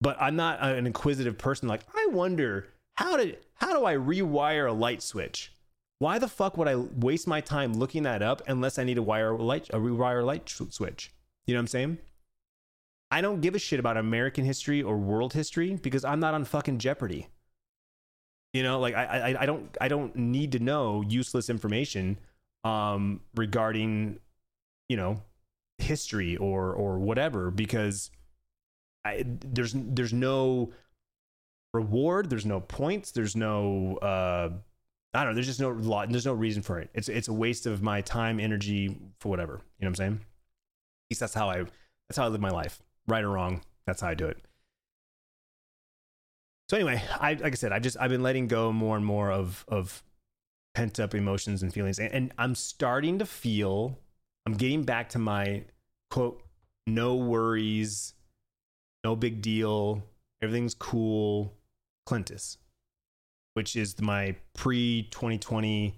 [0.00, 1.68] but I'm not an inquisitive person.
[1.68, 5.52] Like, I wonder how did how do I rewire a light switch?
[5.98, 9.02] Why the fuck would I waste my time looking that up unless I need to
[9.02, 11.12] wire a light a rewire light switch?
[11.46, 11.98] You know what I'm saying?
[13.10, 16.44] I don't give a shit about American history or world history because I'm not on
[16.44, 17.28] fucking Jeopardy.
[18.52, 22.18] You know, like I I, I don't I don't need to know useless information
[22.64, 24.18] um regarding
[24.88, 25.22] you know
[25.78, 28.10] history or or whatever because
[29.06, 30.72] I, there's there's no
[31.72, 34.50] reward, there's no points, there's no uh,
[35.14, 36.90] I don't know, there's just no lot, there's no reason for it.
[36.94, 39.52] It's it's a waste of my time, energy for whatever.
[39.52, 40.12] You know what I'm saying?
[40.14, 41.64] At least that's how I
[42.08, 42.80] that's how I live my life.
[43.08, 44.38] Right or wrong, that's how I do it.
[46.68, 49.30] So anyway, I like I said, I've just I've been letting go more and more
[49.30, 50.02] of of
[50.74, 51.98] pent up emotions and feelings.
[51.98, 53.98] And, and I'm starting to feel,
[54.44, 55.64] I'm getting back to my
[56.10, 56.42] quote,
[56.86, 58.12] no worries,
[59.06, 60.02] no big deal,
[60.42, 61.54] everything's cool,
[62.08, 62.56] Clintus,
[63.54, 65.94] which is my pre 2020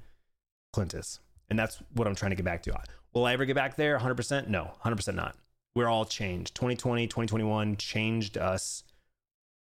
[0.76, 1.18] Clintus.
[1.48, 2.78] And that's what I'm trying to get back to.
[3.14, 4.48] Will I ever get back there 100%?
[4.48, 5.36] No, 100% not.
[5.74, 6.54] We're all changed.
[6.54, 8.82] 2020, 2021 changed us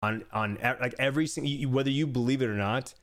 [0.03, 2.95] on on like every single whether you believe it or not.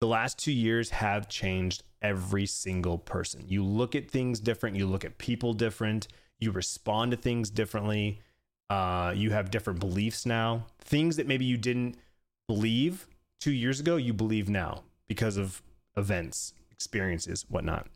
[0.00, 3.44] The last 2 years have changed every single person.
[3.48, 6.06] You look at things different, you look at people different,
[6.38, 8.20] you respond to things differently.
[8.70, 10.66] Uh, you have different beliefs now.
[10.80, 11.96] Things that maybe you didn't
[12.48, 13.06] believe
[13.40, 15.62] 2 years ago, you believe now because of
[15.96, 17.86] events, experiences, whatnot.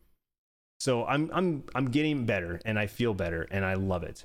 [0.78, 4.24] So I'm I'm I'm getting better and I feel better and I love it.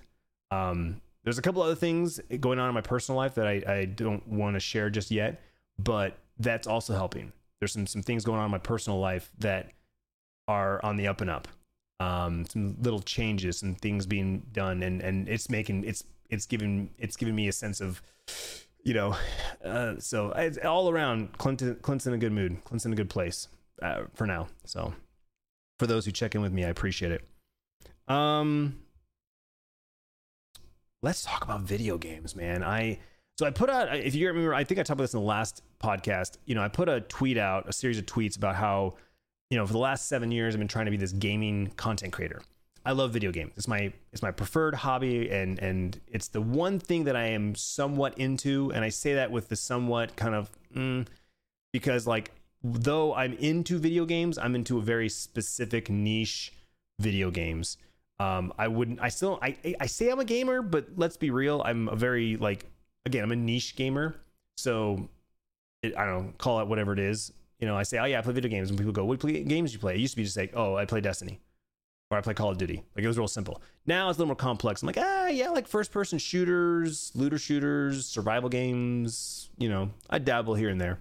[0.52, 3.86] Um, there's a couple other things going on in my personal life that I, I
[3.86, 5.42] don't want to share just yet,
[5.80, 7.32] but that's also helping.
[7.60, 9.72] There's some some things going on in my personal life that
[10.48, 11.48] are on the up and up.
[12.00, 16.90] Um, some little changes and things being done, and and it's making it's it's given
[16.98, 18.02] it's giving me a sense of,
[18.84, 19.16] you know,
[19.64, 22.64] uh, so it's all around Clinton Clint's in a good mood.
[22.66, 23.48] Clint's in a good place
[23.82, 24.48] uh, for now.
[24.66, 24.94] So
[25.80, 28.14] for those who check in with me, I appreciate it.
[28.14, 28.80] Um,
[31.02, 32.64] let's talk about video games, man.
[32.64, 33.00] I
[33.38, 35.26] so I put out if you remember, I think I talked about this in the
[35.26, 36.38] last podcast.
[36.46, 38.96] You know, I put a tweet out, a series of tweets about how,
[39.50, 42.12] you know, for the last seven years I've been trying to be this gaming content
[42.12, 42.42] creator.
[42.86, 43.54] I love video games.
[43.56, 47.56] It's my it's my preferred hobby and and it's the one thing that I am
[47.56, 51.08] somewhat into and I say that with the somewhat kind of mm,
[51.72, 52.32] because like
[52.64, 56.54] though I'm into video games, I'm into a very specific niche
[57.00, 57.78] video games.
[58.20, 59.02] Um, I wouldn't.
[59.02, 59.40] I still.
[59.42, 61.62] I I say I'm a gamer, but let's be real.
[61.66, 62.66] I'm a very like
[63.06, 63.24] again.
[63.24, 64.16] I'm a niche gamer.
[64.58, 65.10] So
[65.82, 67.34] it, I don't know, call it whatever it is.
[67.60, 69.72] You know, I say, oh yeah, I play video games, and people go, what games
[69.72, 69.96] do you play?
[69.96, 71.40] It used to be just like, oh, I play Destiny,
[72.14, 72.84] or I play Call of Duty.
[72.96, 73.62] Like it was real simple.
[73.86, 74.82] Now it's a little more complex.
[74.82, 79.50] I'm like, ah, yeah, like first person shooters, looter shooters, survival games.
[79.58, 81.00] You know, I dabble here and there.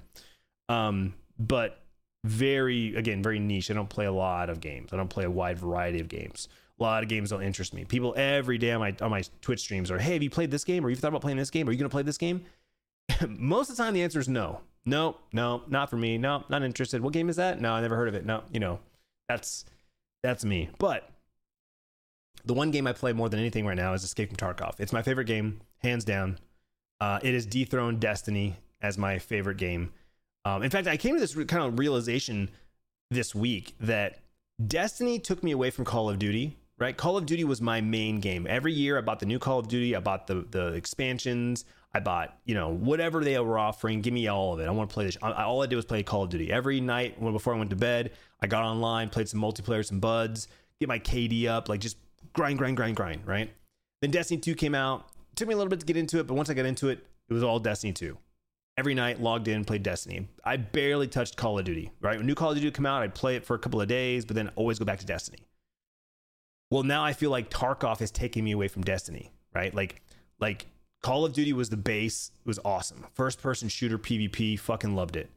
[0.68, 1.78] Um, but
[2.24, 3.70] very again very niche.
[3.70, 4.92] I don't play a lot of games.
[4.92, 6.48] I don't play a wide variety of games
[6.78, 7.84] a lot of games don't interest me.
[7.84, 10.64] People every day on my on my Twitch streams are, "Hey, have you played this
[10.64, 10.84] game?
[10.84, 11.68] Or you thought about playing this game?
[11.68, 12.44] Are you going to play this game?"
[13.28, 14.60] Most of the time, the answer is no.
[14.84, 16.18] No, no, not for me.
[16.18, 17.00] No, not interested.
[17.00, 17.60] What game is that?
[17.60, 18.26] No, I never heard of it.
[18.26, 18.80] No, you know,
[19.28, 19.64] that's
[20.22, 20.70] that's me.
[20.78, 21.08] But
[22.44, 24.74] the one game I play more than anything right now is Escape from Tarkov.
[24.78, 26.38] It's my favorite game, hands down.
[27.00, 29.92] Uh, it has dethroned Destiny as my favorite game.
[30.44, 32.50] Um, in fact, I came to this kind of realization
[33.10, 34.18] this week that
[34.66, 36.96] Destiny took me away from Call of Duty right?
[36.96, 38.46] Call of Duty was my main game.
[38.48, 42.00] Every year I bought the new Call of Duty, I bought the the expansions, I
[42.00, 44.66] bought, you know, whatever they were offering, give me all of it.
[44.66, 45.16] I want to play this.
[45.22, 46.52] All I did was play Call of Duty.
[46.52, 50.48] Every night before I went to bed, I got online, played some multiplayer, some buds,
[50.80, 51.96] get my KD up, like just
[52.32, 53.50] grind, grind, grind, grind, right?
[54.00, 55.06] Then Destiny 2 came out.
[55.32, 56.88] It took me a little bit to get into it, but once I got into
[56.88, 58.18] it, it was all Destiny 2.
[58.76, 60.28] Every night, logged in, played Destiny.
[60.44, 62.16] I barely touched Call of Duty, right?
[62.16, 64.24] When new Call of Duty come out, I'd play it for a couple of days,
[64.24, 65.46] but then always go back to Destiny.
[66.70, 69.74] Well, now I feel like Tarkov is taking me away from Destiny, right?
[69.74, 70.02] Like,
[70.40, 70.66] like
[71.02, 73.06] Call of Duty was the base, it was awesome.
[73.14, 75.28] First person shooter PvP, fucking loved it.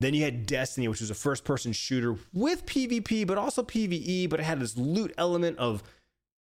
[0.00, 4.28] Then you had Destiny, which was a first person shooter with PvP, but also PvE,
[4.28, 5.82] but it had this loot element of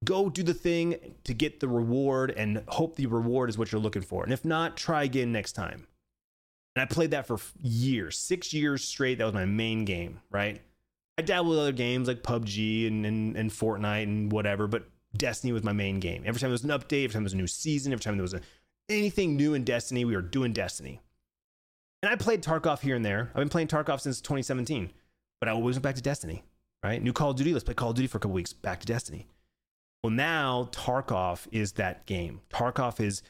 [0.05, 3.81] go do the thing to get the reward and hope the reward is what you're
[3.81, 4.25] looking for.
[4.25, 5.87] And if not, try again next time.
[6.75, 9.17] And I played that for years, six years straight.
[9.19, 10.61] That was my main game, right?
[11.17, 15.55] I dabble with other games like PUBG and, and, and Fortnite and whatever, but Destiny
[15.55, 16.25] was my main game.
[16.27, 18.19] Every time there was an update, every time there was a new season, every time
[18.19, 18.43] there was a,
[18.91, 21.01] anything new in Destiny, we were doing Destiny.
[22.07, 23.33] And I played Tarkov here and there.
[23.35, 24.93] I've been playing Tarkov since 2017,
[25.41, 26.45] but I always went back to Destiny,
[26.85, 27.03] right?
[27.03, 28.87] New Call of Duty, let's play Call of Duty for a couple weeks, back to
[28.87, 29.27] Destiny.
[30.05, 32.43] Well, now Tarkov is that game.
[32.49, 33.23] Tarkov is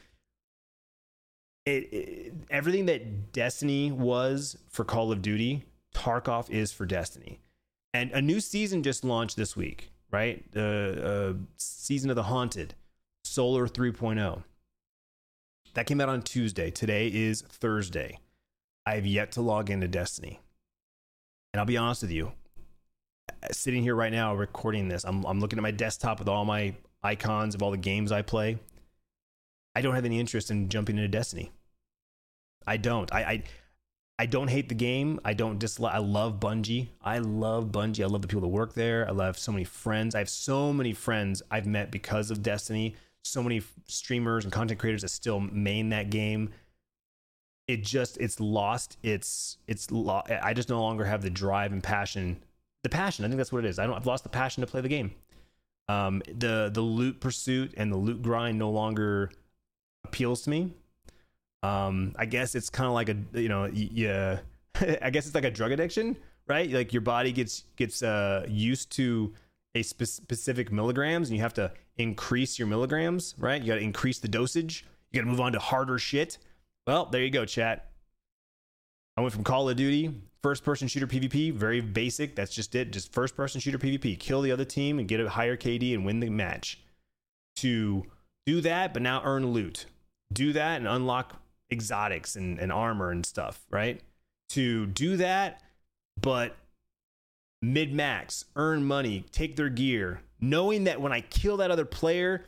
[1.65, 5.63] it, it, everything that Destiny was for Call of Duty,
[5.95, 7.39] Tarkov is for Destiny.
[7.95, 10.51] And a new season just launched this week, right?
[10.51, 12.75] The uh, season of the Haunted,
[13.23, 14.43] Solar 3.0.
[15.73, 16.69] That came out on Tuesday.
[16.69, 18.19] Today is Thursday.
[18.87, 20.39] I have yet to log into Destiny.
[21.51, 22.31] And I'll be honest with you,
[23.29, 26.45] uh, sitting here right now recording this, I'm, I'm looking at my desktop with all
[26.45, 26.73] my
[27.03, 28.59] icons of all the games I play.
[29.75, 31.51] I don't have any interest in jumping into Destiny.
[32.65, 33.13] I don't.
[33.13, 33.43] I, I
[34.19, 35.19] I don't hate the game.
[35.25, 35.93] I don't dislike.
[35.93, 36.87] I love Bungie.
[37.03, 38.05] I love Bungie.
[38.05, 39.05] I love the people that work there.
[39.05, 40.15] I love so many friends.
[40.15, 42.95] I have so many friends I've met because of Destiny.
[43.25, 46.51] So many streamers and content creators that still main that game.
[47.67, 51.83] It just it's lost it's it's lo- i just no longer have the drive and
[51.83, 52.41] passion
[52.83, 53.79] the passion i think that's what it is.
[53.79, 55.11] I don't i've lost the passion to play the game.
[55.89, 59.31] Um the the loot pursuit and the loot grind no longer
[60.05, 60.73] appeals to me.
[61.63, 64.39] Um i guess it's kind of like a you know yeah
[65.01, 66.15] i guess it's like a drug addiction
[66.47, 66.71] right?
[66.71, 69.33] Like your body gets gets uh used to
[69.75, 73.61] a spe- specific milligrams and you have to increase your milligrams right?
[73.61, 74.85] You got to increase the dosage.
[75.11, 76.37] You got to move on to harder shit
[76.87, 77.91] well, there you go, chat.
[79.17, 82.35] I went from Call of Duty, first person shooter PvP, very basic.
[82.35, 82.91] That's just it.
[82.91, 84.17] Just first person shooter PvP.
[84.17, 86.79] Kill the other team and get a higher KD and win the match.
[87.57, 88.05] To
[88.45, 89.87] do that, but now earn loot.
[90.31, 91.35] Do that and unlock
[91.71, 94.01] exotics and, and armor and stuff, right?
[94.49, 95.61] To do that,
[96.21, 96.55] but
[97.61, 102.45] mid max, earn money, take their gear, knowing that when I kill that other player,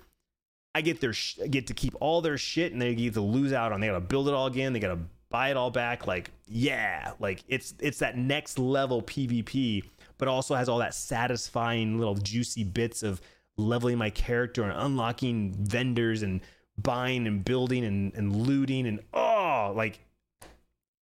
[0.79, 3.51] I get their sh- get to keep all their shit, and they get to lose
[3.51, 3.81] out on.
[3.81, 4.71] They gotta build it all again.
[4.71, 6.07] They gotta buy it all back.
[6.07, 9.83] Like yeah, like it's it's that next level PvP,
[10.17, 13.19] but also has all that satisfying little juicy bits of
[13.57, 16.39] leveling my character and unlocking vendors and
[16.77, 19.99] buying and building and, and looting and oh like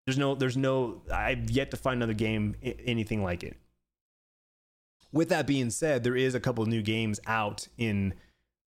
[0.06, 3.58] there's no there's no I've yet to find another game anything like it.
[5.12, 8.14] With that being said, there is a couple new games out in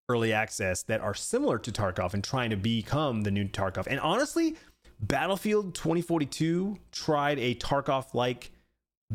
[0.09, 3.87] early access that are similar to Tarkov and trying to become the new Tarkov.
[3.87, 4.55] And honestly,
[4.99, 8.51] Battlefield 2042 tried a Tarkov like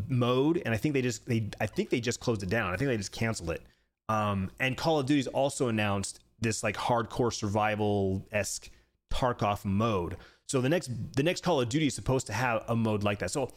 [0.09, 2.73] mode and I think they just they I think they just closed it down.
[2.73, 3.63] I think they just canceled it.
[4.09, 8.71] Um, and Call of Duty's also announced this like hardcore survival esque
[9.13, 10.17] Tarkov mode.
[10.47, 13.19] So the next the next Call of Duty is supposed to have a mode like
[13.19, 13.31] that.
[13.31, 13.51] So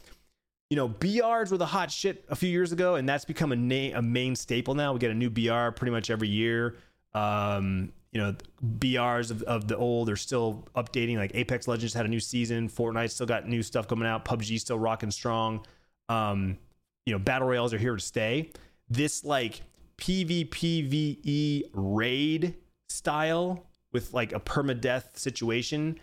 [0.70, 3.56] you know, BRs were the hot shit a few years ago, and that's become a,
[3.56, 4.92] na- a main staple now.
[4.92, 6.76] We get a new BR pretty much every year.
[7.14, 8.34] Um, you know,
[8.78, 11.16] BRs of, of the old are still updating.
[11.16, 12.68] Like Apex Legends had a new season.
[12.68, 14.24] Fortnite still got new stuff coming out.
[14.24, 15.66] PUBG still rocking strong.
[16.08, 16.58] Um,
[17.04, 18.50] you know, battle royales are here to stay.
[18.88, 19.62] This like
[19.98, 22.54] PvPvE raid
[22.88, 25.98] style with like a permadeath situation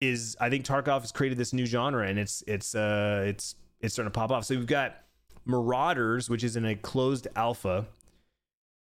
[0.00, 3.94] is I think Tarkov has created this new genre and it's it's uh it's it's
[3.94, 4.44] starting to pop off.
[4.44, 4.96] So we've got
[5.44, 7.86] Marauders, which is in a closed alpha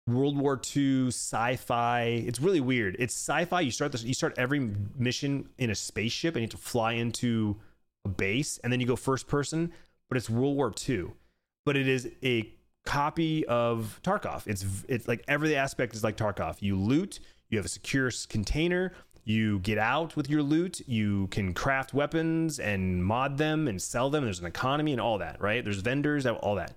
[0.08, 2.24] World War II sci-fi.
[2.28, 2.96] It's really weird.
[3.00, 3.62] It's sci-fi.
[3.62, 4.04] You start this.
[4.04, 7.58] You start every mission in a spaceship, and you have to fly into
[8.06, 9.72] a base, and then you go first person.
[10.10, 11.12] But it's World War II.
[11.66, 12.54] But it is a
[12.86, 14.46] copy of Tarkov.
[14.46, 16.62] It's it's like every aspect is like Tarkov.
[16.62, 17.20] You loot.
[17.50, 18.92] You have a secure container.
[19.26, 20.82] You get out with your loot.
[20.86, 24.26] You can craft weapons and mod them and sell them.
[24.26, 25.42] There's an economy and all that.
[25.42, 25.64] Right?
[25.64, 26.26] There's vendors.
[26.26, 26.74] All that.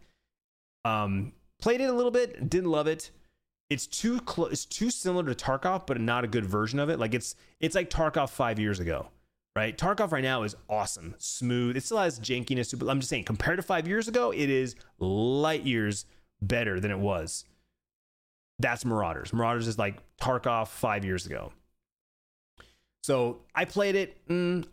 [0.85, 2.49] Um, played it a little bit.
[2.49, 3.11] Didn't love it.
[3.69, 6.99] It's too close it's too similar to Tarkov but not a good version of it.
[6.99, 9.09] Like it's it's like Tarkov 5 years ago
[9.57, 9.77] right?
[9.77, 11.77] Tarkov right now is awesome smooth.
[11.77, 14.77] It still has jankiness but I'm just saying compared to 5 years ago it is
[14.99, 16.07] light years
[16.40, 17.45] better than it was.
[18.59, 19.33] That's Marauders.
[19.33, 21.53] Marauders is like Tarkov 5 years ago.
[23.03, 24.64] So I played it mm,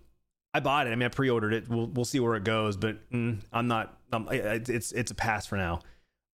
[0.53, 0.91] I bought it.
[0.91, 1.67] I mean I pre-ordered it.
[1.67, 5.47] We'll we'll see where it goes but mm, I'm not I'm, it's it's a pass
[5.47, 5.79] for now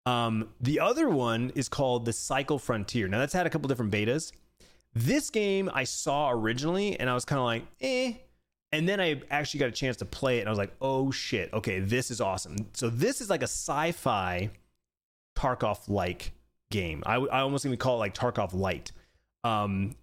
[0.10, 3.08] um, the other one is called the Cycle Frontier.
[3.08, 4.32] Now that's had a couple different betas.
[4.95, 8.13] This game I saw originally and I was kind of like, eh.
[8.72, 11.12] And then I actually got a chance to play it and I was like, oh
[11.12, 12.56] shit, okay, this is awesome.
[12.74, 14.50] So this is like a sci-fi
[15.38, 16.32] Tarkov like
[16.72, 17.04] game.
[17.06, 18.91] I, I almost even call it like Tarkov light.
[19.43, 19.95] Um,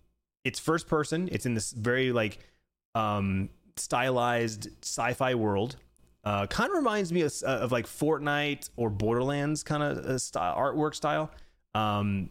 [0.45, 1.29] it's first person.
[1.33, 2.39] It's in this very like
[2.95, 5.77] um, stylized sci-fi world.
[6.27, 10.19] Uh, kind of reminds me of, uh, of, like Fortnite or Borderlands kind of uh,
[10.19, 11.31] style, artwork style.
[11.73, 12.31] Um,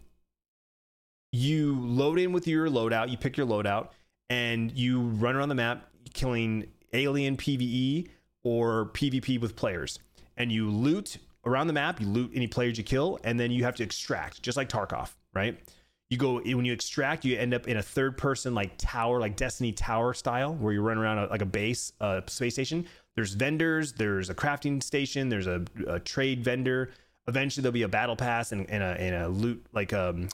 [1.31, 3.91] you load in with your loadout, you pick your loadout,
[4.29, 8.09] and you run around the map killing alien PVE
[8.43, 9.99] or PvP with players.
[10.35, 13.63] And you loot around the map, you loot any players you kill, and then you
[13.63, 15.57] have to extract, just like Tarkov, right?
[16.09, 19.35] You go when you extract, you end up in a third person like tower, like
[19.35, 22.85] Destiny tower style, where you run around a, like a base, a uh, space station
[23.15, 26.91] there's vendors, there's a crafting station, there's a, a trade vendor.
[27.27, 30.27] Eventually, there'll be a battle pass and, and, a, and a loot like um,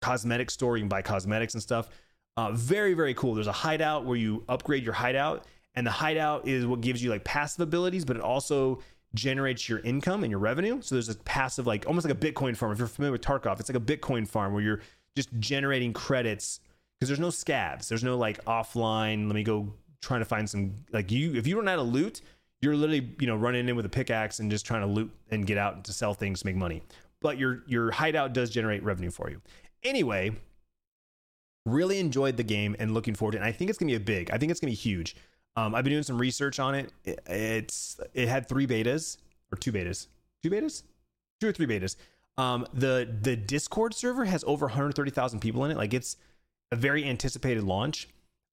[0.00, 0.76] cosmetic store.
[0.76, 1.88] You can buy cosmetics and stuff.
[2.36, 3.34] Uh, very very cool.
[3.34, 7.10] There's a hideout where you upgrade your hideout, and the hideout is what gives you
[7.10, 8.80] like passive abilities, but it also
[9.14, 10.80] generates your income and your revenue.
[10.82, 12.72] So there's a passive, like almost like a Bitcoin farm.
[12.72, 14.80] If you're familiar with Tarkov, it's like a Bitcoin farm where you're
[15.16, 16.60] just generating credits
[16.98, 17.88] because there's no scabs.
[17.88, 19.26] There's no like offline.
[19.26, 19.72] Let me go
[20.04, 22.20] trying to find some like you if you run out of loot
[22.60, 25.46] you're literally you know running in with a pickaxe and just trying to loot and
[25.46, 26.82] get out to sell things to make money
[27.20, 29.40] but your your hideout does generate revenue for you
[29.82, 30.30] anyway
[31.66, 33.96] really enjoyed the game and looking forward to it and i think it's gonna be
[33.96, 35.16] a big i think it's gonna be huge
[35.56, 36.92] Um, I've been doing some research on it.
[37.04, 37.20] it.
[37.26, 39.18] It's it had three betas
[39.52, 40.08] or two betas,
[40.42, 40.82] two betas,
[41.40, 41.96] two or three betas.
[42.36, 45.76] Um, the the Discord server has over 130,000 people in it.
[45.76, 46.16] Like it's
[46.72, 48.08] a very anticipated launch.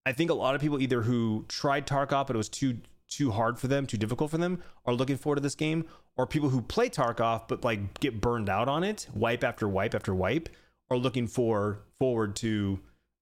[0.06, 2.78] I think a lot of people either who tried Tarkov but it was too
[3.10, 5.86] too hard for them, too difficult for them, are looking forward to this game,
[6.16, 9.96] or people who play Tarkov but like get burned out on it, wipe after wipe
[9.96, 10.50] after wipe,
[10.90, 12.80] are looking for forward to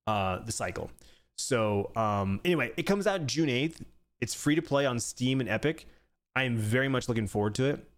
[0.08, 0.92] uh, the cycle.
[1.40, 3.82] So um, anyway, it comes out June 8th.
[4.22, 5.88] It's free to play on Steam and Epic.
[6.36, 7.90] I am very much looking forward to it.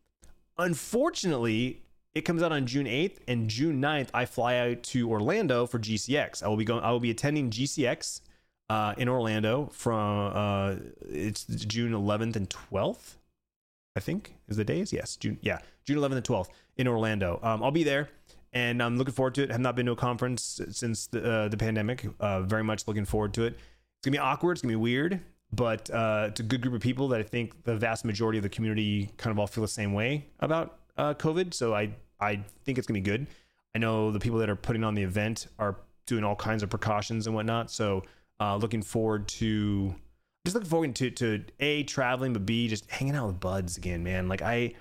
[0.58, 1.82] Unfortunately,
[2.14, 4.10] it comes out on June 8th and June 9th.
[4.14, 6.44] I fly out to Orlando for GCX.
[6.44, 6.84] I will be going.
[6.84, 8.22] I will be attending GCX
[8.70, 10.76] uh, in Orlando from uh,
[11.10, 13.16] it's June 11th and 12th.
[13.96, 14.94] I think is the days.
[14.94, 15.40] Yes, June.
[15.42, 17.40] Yeah, June 11th and 12th in Orlando.
[17.42, 18.10] Um, I'll be there
[18.54, 19.52] and I'm looking forward to it.
[19.52, 22.06] Have not been to a conference since the uh, the pandemic.
[22.20, 23.54] Uh, very much looking forward to it.
[23.54, 24.54] It's gonna be awkward.
[24.54, 25.22] It's gonna be weird,
[25.54, 28.44] but uh, it's a good group of people that I think the vast majority of
[28.44, 31.54] the community kind of all feel the same way about uh, COVID.
[31.54, 33.28] So I I think it's gonna be good.
[33.74, 36.70] I know the people that are putting on the event are doing all kinds of
[36.70, 37.72] precautions and whatnot.
[37.72, 38.04] So
[38.40, 39.96] uh, looking forward to
[40.46, 44.04] just looking forward to to a traveling, but b just hanging out with buds again,
[44.04, 44.28] man.
[44.28, 44.74] Like I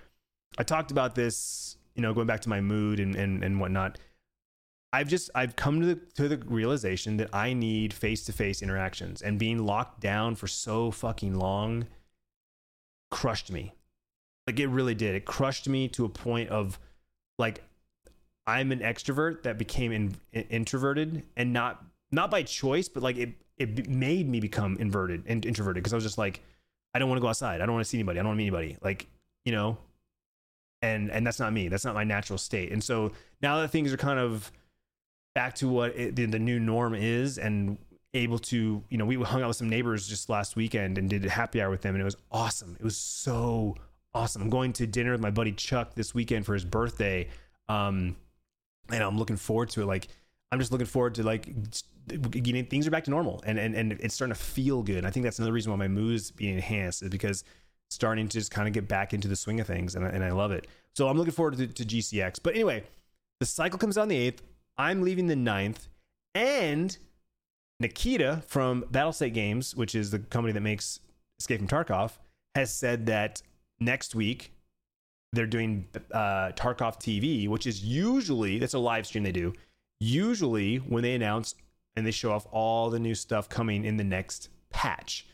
[0.58, 3.98] I talked about this you know, going back to my mood and, and, and whatnot,
[4.92, 8.60] I've just I've come to the to the realization that I need face to face
[8.60, 11.86] interactions and being locked down for so fucking long
[13.10, 13.72] crushed me.
[14.46, 15.14] Like it really did.
[15.14, 16.78] It crushed me to a point of
[17.38, 17.62] like
[18.46, 23.16] I'm an extrovert that became in, in, introverted and not not by choice, but like
[23.16, 26.42] it it made me become inverted and introverted because I was just like
[26.94, 27.60] I don't want to go outside.
[27.60, 28.18] I don't want to see anybody.
[28.18, 28.76] I don't want to meet anybody.
[28.82, 29.06] Like,
[29.44, 29.78] you know,
[30.82, 31.68] and and that's not me.
[31.68, 32.72] That's not my natural state.
[32.72, 33.12] And so
[33.42, 34.50] now that things are kind of
[35.34, 37.78] back to what it, the, the new norm is and
[38.12, 41.24] able to you know we hung out with some neighbors just last weekend and did
[41.24, 42.76] a happy hour with them and it was awesome.
[42.78, 43.76] It was so
[44.14, 44.42] awesome.
[44.42, 47.28] I'm going to dinner with my buddy chuck this weekend for his birthday
[47.68, 48.16] um
[48.90, 49.86] and i'm looking forward to it.
[49.86, 50.08] Like
[50.50, 51.48] i'm just looking forward to like
[52.08, 55.04] getting things are back to normal and and, and it's starting to feel good.
[55.04, 57.44] I think that's another reason why my mood is being enhanced is because
[57.90, 60.30] starting to just kind of get back into the swing of things, and, and I
[60.30, 60.66] love it.
[60.94, 62.40] So I'm looking forward to, to GCX.
[62.42, 62.84] But anyway,
[63.40, 64.38] the cycle comes out on the 8th.
[64.78, 65.88] I'm leaving the 9th.
[66.34, 66.96] And
[67.80, 71.00] Nikita from Battlestate Games, which is the company that makes
[71.38, 72.12] Escape from Tarkov,
[72.54, 73.42] has said that
[73.80, 74.52] next week
[75.32, 79.52] they're doing uh, Tarkov TV, which is usually that's a live stream they do.
[80.00, 81.54] Usually when they announce
[81.96, 85.26] and they show off all the new stuff coming in the next patch.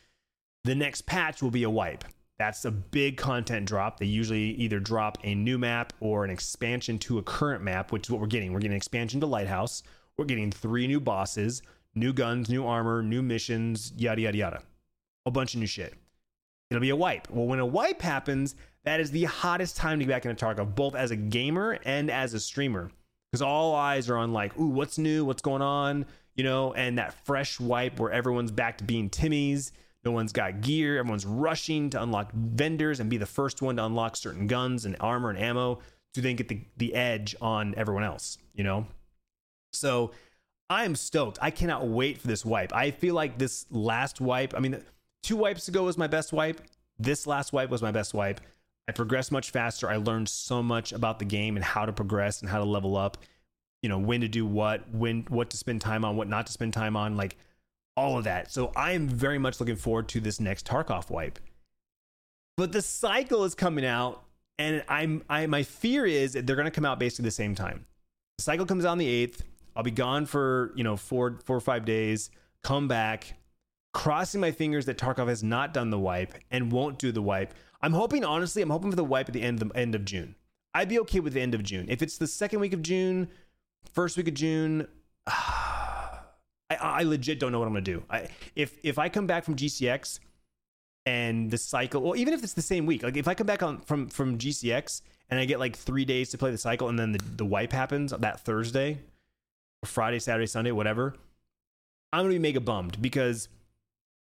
[0.64, 2.04] The next patch will be a wipe.
[2.38, 3.98] That's a big content drop.
[3.98, 8.06] They usually either drop a new map or an expansion to a current map, which
[8.06, 8.52] is what we're getting.
[8.52, 9.82] We're getting an expansion to Lighthouse.
[10.18, 11.62] We're getting three new bosses,
[11.94, 14.62] new guns, new armor, new missions, yada, yada, yada.
[15.24, 15.94] A bunch of new shit.
[16.70, 17.30] It'll be a wipe.
[17.30, 20.74] Well, when a wipe happens, that is the hottest time to get back into Tarkov,
[20.74, 22.90] both as a gamer and as a streamer.
[23.30, 25.24] Because all eyes are on, like, ooh, what's new?
[25.24, 26.06] What's going on?
[26.34, 29.72] You know, and that fresh wipe where everyone's back to being Timmys
[30.06, 30.98] no one's got gear.
[30.98, 34.94] Everyone's rushing to unlock vendors and be the first one to unlock certain guns and
[35.00, 35.80] armor and ammo
[36.14, 38.86] to then get the, the edge on everyone else, you know?
[39.72, 40.12] So
[40.70, 41.38] I'm stoked.
[41.42, 42.72] I cannot wait for this wipe.
[42.72, 44.80] I feel like this last wipe, I mean,
[45.24, 46.60] two wipes ago was my best wipe.
[47.00, 48.40] This last wipe was my best wipe.
[48.88, 49.90] I progressed much faster.
[49.90, 52.96] I learned so much about the game and how to progress and how to level
[52.96, 53.18] up.
[53.82, 56.52] You know, when to do what, when what to spend time on, what not to
[56.52, 57.16] spend time on.
[57.16, 57.36] Like
[57.96, 58.52] all of that.
[58.52, 61.38] So I am very much looking forward to this next Tarkov wipe.
[62.56, 64.22] But the cycle is coming out,
[64.58, 67.86] and I'm I my fear is that they're gonna come out basically the same time.
[68.38, 69.42] The cycle comes out on the eighth.
[69.74, 72.30] I'll be gone for you know four four or five days.
[72.62, 73.34] Come back,
[73.92, 77.54] crossing my fingers that Tarkov has not done the wipe and won't do the wipe.
[77.82, 80.04] I'm hoping honestly, I'm hoping for the wipe at the end of the end of
[80.04, 80.34] June.
[80.74, 81.86] I'd be okay with the end of June.
[81.88, 83.28] If it's the second week of June,
[83.92, 84.88] first week of June.
[86.70, 88.02] I, I legit don't know what I'm gonna do.
[88.10, 90.20] I, if if I come back from GCX
[91.04, 93.62] and the cycle, well, even if it's the same week, like if I come back
[93.62, 96.98] on from from GCX and I get like three days to play the cycle, and
[96.98, 98.98] then the, the wipe happens that Thursday,
[99.82, 101.14] or Friday, Saturday, Sunday, whatever,
[102.12, 103.48] I'm gonna be mega bummed because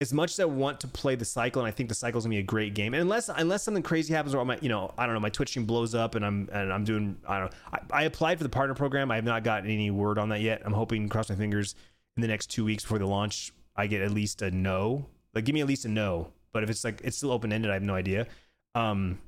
[0.01, 2.23] as much as I want to play the cycle, and I think the cycle is
[2.23, 4.93] gonna be a great game, and unless unless something crazy happens or my you know
[4.97, 7.51] I don't know my Twitch stream blows up and I'm and I'm doing I don't
[7.51, 9.11] know I, I applied for the partner program.
[9.11, 10.61] I have not gotten any word on that yet.
[10.63, 11.75] I'm hoping, cross my fingers,
[12.17, 15.07] in the next two weeks before the launch, I get at least a no.
[15.33, 16.31] Like, give me at least a no.
[16.51, 18.27] But if it's like it's still open ended, I have no idea.
[18.75, 19.19] Um,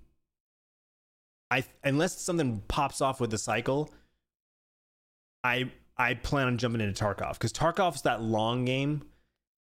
[1.50, 3.90] I unless something pops off with the cycle,
[5.44, 9.04] I I plan on jumping into Tarkov because Tarkov's that long game,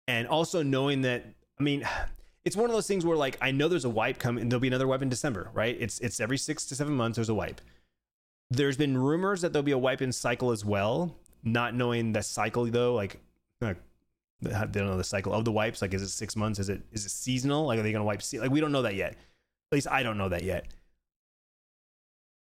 [0.09, 1.25] and also knowing that
[1.59, 1.87] I mean,
[2.45, 4.68] it's one of those things where like I know there's a wipe coming, there'll be
[4.68, 5.77] another wipe in December, right?
[5.79, 7.61] It's it's every six to seven months there's a wipe.
[8.51, 12.22] There's been rumors that there'll be a wipe in cycle as well, not knowing the
[12.22, 12.95] cycle though.
[12.95, 13.20] Like,
[13.61, 13.74] they
[14.53, 15.82] don't know the cycle of the wipes.
[15.82, 16.59] Like, is it six months?
[16.59, 17.66] Is it is it seasonal?
[17.66, 18.22] Like, are they to wipe?
[18.22, 19.12] Se- like, we don't know that yet.
[19.12, 20.66] At least I don't know that yet.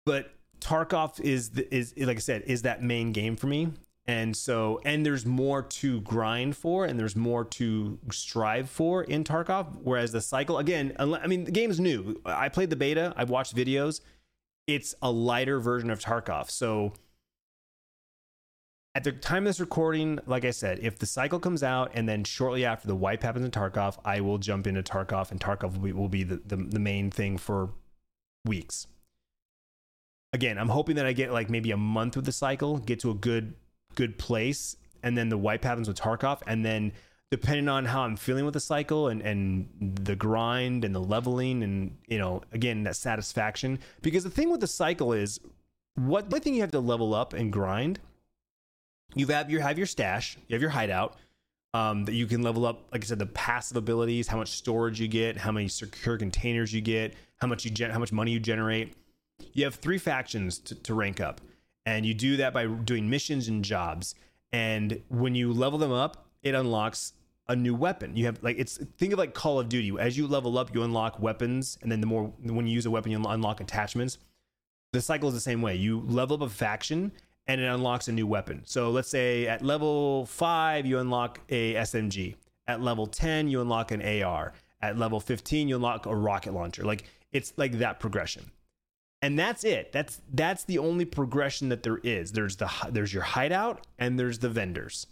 [0.06, 3.70] But Tarkov is the, is like I said is that main game for me.
[4.08, 9.24] And so, and there's more to grind for, and there's more to strive for in
[9.24, 9.68] Tarkov.
[9.84, 12.20] Whereas the cycle, again, I mean, the game's new.
[12.26, 13.14] I played the beta.
[13.16, 14.02] I've watched videos.
[14.66, 16.50] It's a lighter version of Tarkov.
[16.50, 16.94] So,
[19.00, 22.08] at the time of this recording, like I said, if the cycle comes out and
[22.08, 25.72] then shortly after the wipe happens in Tarkov, I will jump into Tarkov, and Tarkov
[25.72, 27.70] will be, will be the, the, the main thing for
[28.44, 28.88] weeks.
[30.34, 33.12] Again, I'm hoping that I get like maybe a month with the cycle, get to
[33.12, 33.54] a good
[33.96, 36.92] good place, and then the wipe happens with Tarkov, and then
[37.32, 41.64] depending on how I'm feeling with the cycle and and the grind and the leveling
[41.64, 45.40] and you know again that satisfaction because the thing with the cycle is
[45.96, 48.00] what the thing you have to level up and grind
[49.16, 51.18] you have your have your stash you have your hideout
[51.74, 55.00] um, that you can level up like I said the passive abilities how much storage
[55.00, 58.32] you get how many secure containers you get how much you gen- how much money
[58.32, 58.94] you generate.
[59.54, 61.42] You have three factions to, to rank up
[61.86, 64.16] and you do that by doing missions and jobs.
[64.52, 67.14] And when you level them up it unlocks
[67.48, 68.16] a new weapon.
[68.16, 69.94] You have like it's think of like call of duty.
[70.00, 72.92] As you level up you unlock weapons and then the more when you use a
[72.92, 74.18] weapon you unlock attachments.
[74.92, 75.76] The cycle is the same way.
[75.76, 77.12] You level up a faction
[77.50, 78.62] and it unlocks a new weapon.
[78.66, 82.36] So let's say at level 5 you unlock a smg
[82.68, 86.84] at level 10 you unlock an ar at level 15 you unlock a rocket launcher.
[86.84, 88.52] Like it's like that progression.
[89.24, 89.92] And that's it.
[89.92, 92.32] That's that's the only progression that there is.
[92.32, 95.08] There's the there's your hideout and there's the vendors.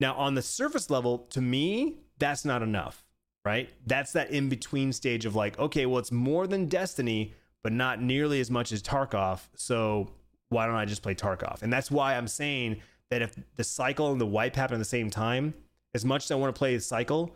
[0.00, 3.04] Now on the surface level to me that's not enough
[3.44, 3.68] right?
[3.86, 8.00] That's that in between stage of like okay well it's more than destiny but not
[8.00, 9.40] nearly as much as tarkov.
[9.54, 10.08] So
[10.54, 12.80] why don't i just play tarkov and that's why i'm saying
[13.10, 15.52] that if the cycle and the wipe happen at the same time
[15.94, 17.34] as much as i want to play the cycle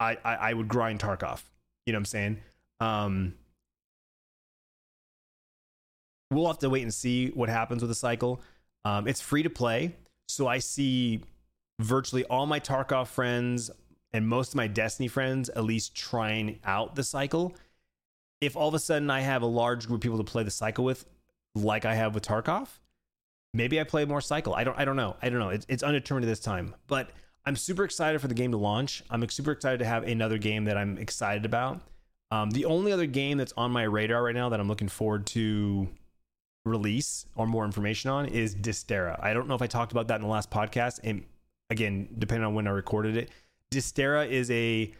[0.00, 1.42] i i, I would grind tarkov
[1.86, 2.38] you know what i'm saying
[2.80, 3.34] um
[6.32, 8.40] we'll have to wait and see what happens with the cycle.
[8.84, 9.94] Um, it's free to play,
[10.28, 11.22] so I see
[11.80, 13.70] virtually all my Tarkov friends
[14.12, 17.54] and most of my Destiny friends at least trying out the cycle.
[18.40, 20.50] If all of a sudden I have a large group of people to play the
[20.50, 21.06] cycle with,
[21.54, 22.68] like I have with Tarkov,
[23.54, 24.54] maybe I play more cycle.
[24.54, 24.78] I don't.
[24.78, 25.16] I don't know.
[25.22, 25.50] I don't know.
[25.50, 27.10] It's, it's undetermined at this time, but
[27.44, 29.02] I'm super excited for the game to launch.
[29.10, 31.80] I'm super excited to have another game that I'm excited about.
[32.30, 35.26] Um, the only other game that's on my radar right now that I'm looking forward
[35.28, 35.88] to
[36.64, 39.22] release or more information on is Dysterra.
[39.22, 41.00] I don't know if I talked about that in the last podcast.
[41.02, 41.24] And
[41.70, 43.30] again, depending on when I recorded it,
[43.70, 44.92] Dysterra is a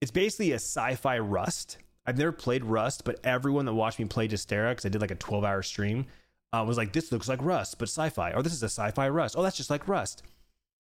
[0.00, 1.78] it's basically a sci-fi Rust.
[2.06, 5.10] I've never played Rust, but everyone that watched me play Dysterra, because I did like
[5.10, 6.06] a 12-hour stream,
[6.52, 9.36] uh, was like, "This looks like Rust, but sci-fi." Or this is a sci-fi Rust.
[9.38, 10.22] Oh, that's just like Rust.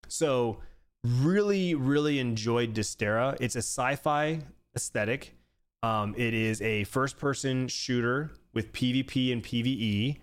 [0.08, 0.60] So,
[1.04, 3.38] really, really enjoyed Dysterra.
[3.40, 4.42] It's a sci-fi
[4.76, 5.36] aesthetic.
[5.84, 10.18] Um, it is a first-person shooter with PvP and PvE.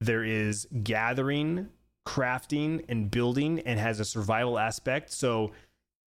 [0.00, 1.68] There is gathering,
[2.06, 5.12] crafting, and building, and has a survival aspect.
[5.12, 5.52] So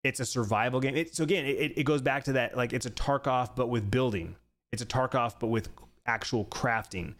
[0.04, 0.96] it's a survival game.
[0.96, 3.90] It, so again, it, it goes back to that like it's a Tarkov but with
[3.90, 4.36] building.
[4.72, 5.68] It's a Tarkov but with
[6.06, 7.14] actual crafting.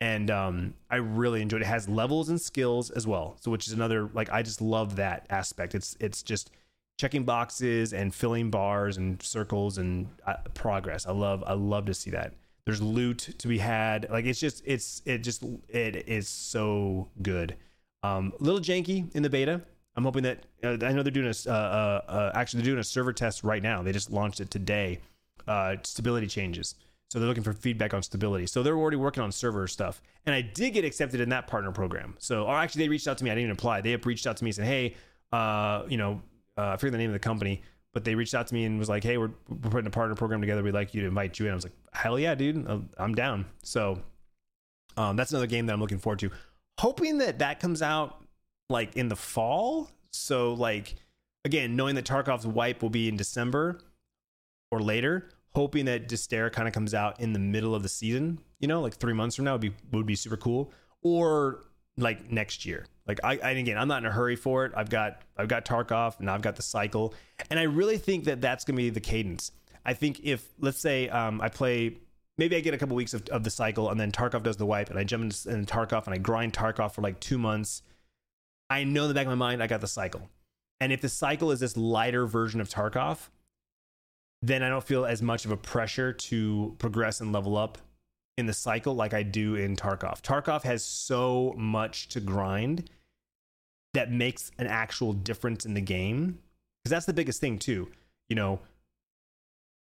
[0.00, 1.64] And um, I really enjoyed it.
[1.64, 3.36] It has levels and skills as well.
[3.40, 5.74] So which is another like I just love that aspect.
[5.74, 6.50] It's it's just
[6.98, 11.06] checking boxes and filling bars and circles and uh, progress.
[11.06, 12.34] I love I love to see that.
[12.66, 14.08] There's loot to be had.
[14.10, 17.56] Like it's just it's it just it is so good.
[18.02, 19.62] Um, little janky in the beta.
[19.96, 22.80] I'm hoping that uh, I know they're doing a uh, uh, uh, actually they're doing
[22.80, 23.82] a server test right now.
[23.82, 25.00] They just launched it today.
[25.46, 26.74] Uh, stability changes,
[27.10, 28.46] so they're looking for feedback on stability.
[28.46, 30.00] So they're already working on server stuff.
[30.26, 32.16] And I did get accepted in that partner program.
[32.18, 33.30] So or actually they reached out to me.
[33.30, 33.82] I didn't even apply.
[33.82, 34.96] They reached out to me and said, hey,
[35.32, 36.22] uh, you know,
[36.56, 37.62] I forget the name of the company
[37.94, 40.14] but they reached out to me and was like, "Hey, we're, we're putting a partner
[40.16, 40.62] program together.
[40.62, 42.66] We'd like you to invite you in." I was like, "Hell yeah, dude!
[42.98, 44.02] I'm down." So
[44.98, 46.30] um, that's another game that I'm looking forward to.
[46.80, 48.23] Hoping that that comes out
[48.68, 49.90] like in the fall.
[50.10, 50.96] So like
[51.44, 53.80] again, knowing that Tarkov's wipe will be in December
[54.70, 58.38] or later, hoping that Dysterra kind of comes out in the middle of the season.
[58.60, 60.72] You know, like three months from now would be would be super cool.
[61.02, 61.64] Or
[61.96, 62.86] like next year.
[63.06, 64.72] Like I, I again, I'm not in a hurry for it.
[64.76, 67.14] I've got I've got Tarkov and I've got the cycle,
[67.50, 69.52] and I really think that that's going to be the cadence.
[69.84, 71.98] I think if let's say um, I play,
[72.38, 74.64] maybe I get a couple weeks of, of the cycle, and then Tarkov does the
[74.64, 77.82] wipe, and I jump into, into Tarkov and I grind Tarkov for like two months.
[78.74, 80.28] I know in the back of my mind I got the cycle,
[80.80, 83.28] and if the cycle is this lighter version of Tarkov,
[84.42, 87.78] then I don't feel as much of a pressure to progress and level up
[88.36, 90.22] in the cycle like I do in Tarkov.
[90.22, 92.90] Tarkov has so much to grind
[93.92, 96.40] that makes an actual difference in the game.
[96.82, 97.88] Because that's the biggest thing, too.
[98.28, 98.58] You know,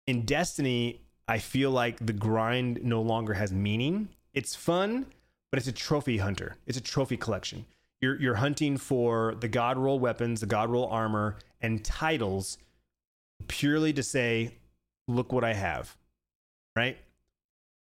[0.07, 4.09] in Destiny, I feel like the grind no longer has meaning.
[4.33, 5.05] It's fun,
[5.53, 7.67] but it's a trophy hunter, it's a trophy collection.
[8.01, 12.59] You're, you're hunting for the god roll weapons, the god roll armor, and titles
[13.49, 14.55] purely to say,
[15.07, 15.97] look what I have.
[16.77, 16.99] Right?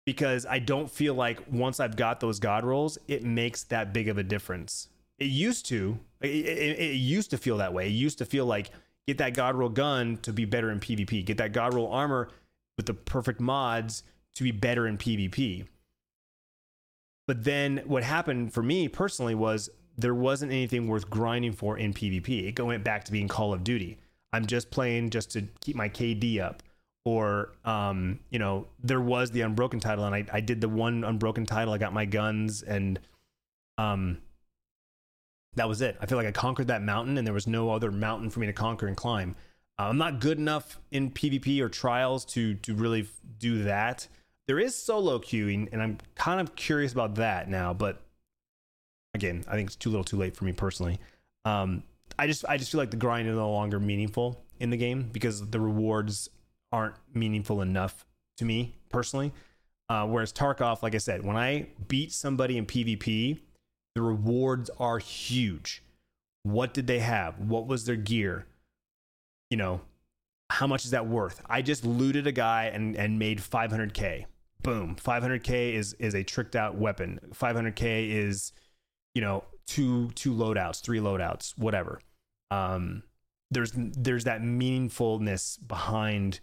[0.10, 4.08] because I don't feel like once I've got those god rolls, it makes that big
[4.08, 4.88] of a difference.
[5.20, 6.00] It used to.
[6.20, 7.86] It, it, it, used to feel that way.
[7.86, 8.72] It used to feel like
[9.06, 11.24] get that god roll gun to be better in PvP.
[11.24, 12.30] Get that god roll armor
[12.76, 14.02] with the perfect mods
[14.34, 15.68] to be better in PvP.
[17.28, 19.70] But then what happened for me personally was
[20.02, 22.48] there wasn't anything worth grinding for in PvP.
[22.48, 23.98] It went back to being Call of Duty.
[24.32, 26.64] I'm just playing just to keep my KD up
[27.06, 31.04] or um, you know, there was the unbroken title, and I, I did the one
[31.04, 31.74] unbroken title.
[31.74, 33.00] I got my guns, and
[33.78, 34.20] um,
[35.56, 35.98] that was it.
[36.00, 38.48] I feel like I conquered that mountain, and there was no other mountain for me
[38.48, 39.36] to conquer and climb.
[39.80, 43.08] Uh, I'm not good enough in PvP or trials to to really
[43.40, 44.08] do that.
[44.48, 47.74] There is solo queuing, and I'm kind of curious about that now.
[47.74, 48.02] But
[49.20, 51.00] again, I think it's too little, too late for me personally.
[51.46, 51.84] Um,
[52.18, 55.10] I just I just feel like the grind is no longer meaningful in the game
[55.12, 56.30] because the rewards
[56.72, 58.06] aren't meaningful enough
[58.38, 59.32] to me personally.
[59.90, 63.40] Uh, whereas Tarkov, like I said, when I beat somebody in PvP,
[63.96, 65.84] the rewards are huge.
[66.44, 67.40] What did they have?
[67.40, 68.46] What was their gear?
[69.50, 69.82] You know,
[70.52, 71.42] how much is that worth?
[71.50, 74.26] I just looted a guy and, and made 500k.
[74.62, 74.96] Boom.
[74.96, 77.20] 500k is is a tricked out weapon.
[77.34, 78.52] 500k is,
[79.14, 82.02] you know, two two loadouts, three loadouts, whatever.
[82.52, 83.04] Um,
[83.52, 86.40] there's there's that meaningfulness behind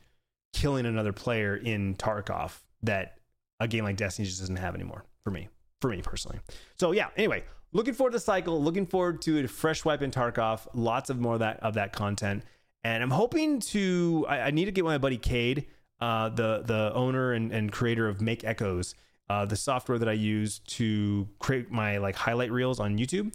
[0.53, 3.19] killing another player in Tarkov that
[3.61, 5.49] a game like Destiny just doesn't have anymore for me.
[5.81, 6.39] For me personally.
[6.79, 10.11] So yeah, anyway, looking forward to the cycle, looking forward to a fresh wipe in
[10.11, 12.45] Tarkov, lots of more of that of that content.
[12.83, 15.67] And I'm hoping to I, I need to get my buddy Cade,
[16.01, 18.95] uh, the the owner and, and creator of Make Echoes,
[19.29, 23.35] uh, the software that I use to create my like highlight reels on YouTube.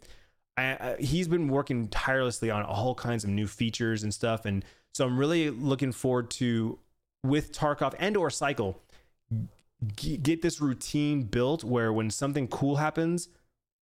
[0.56, 4.64] I, I, he's been working tirelessly on all kinds of new features and stuff, and
[4.94, 6.78] so I'm really looking forward to
[7.24, 8.80] with Tarkov and or Cycle,
[9.96, 13.28] get this routine built where when something cool happens,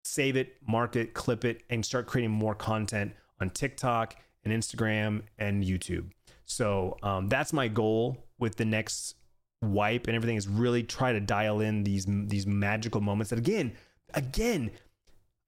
[0.05, 5.23] save it, mark it, clip it, and start creating more content on TikTok and Instagram
[5.39, 6.11] and YouTube.
[6.45, 9.17] So um, that's my goal with the next
[9.63, 13.73] wipe and everything is really try to dial in these these magical moments that again,
[14.15, 14.71] again,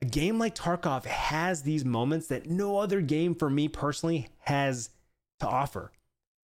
[0.01, 4.91] a game like Tarkov has these moments that no other game for me personally has
[5.41, 5.93] to offer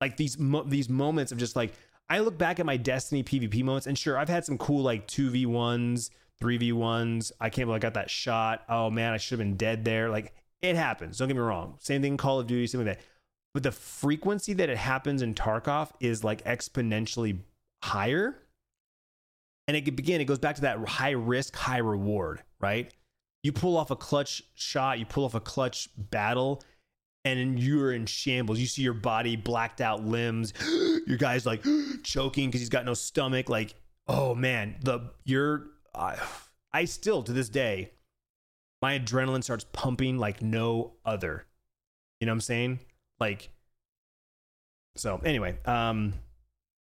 [0.00, 1.72] like these mo- these moments of just like
[2.10, 5.06] I look back at my Destiny PvP moments, and sure, I've had some cool like
[5.06, 6.10] two v ones,
[6.40, 7.32] three v ones.
[7.40, 8.62] I can't believe I got that shot.
[8.68, 10.08] Oh man, I should have been dead there.
[10.08, 11.18] Like it happens.
[11.18, 11.76] Don't get me wrong.
[11.80, 13.04] Same thing in Call of Duty, something like that.
[13.54, 17.40] But the frequency that it happens in Tarkov is like exponentially
[17.82, 18.36] higher.
[19.66, 22.92] And it begin, it goes back to that high risk, high reward, right?
[23.42, 26.62] You pull off a clutch shot, you pull off a clutch battle,
[27.24, 28.58] and you're in shambles.
[28.58, 30.52] You see your body blacked out limbs.
[31.06, 31.64] your guy's like
[32.02, 33.48] choking because he's got no stomach.
[33.48, 33.74] Like,
[34.06, 35.66] oh man, the you're.
[36.72, 37.92] I still to this day,
[38.80, 41.46] my adrenaline starts pumping like no other.
[42.20, 42.78] You know what I'm saying?
[43.18, 43.50] Like,
[44.96, 46.14] so anyway, um,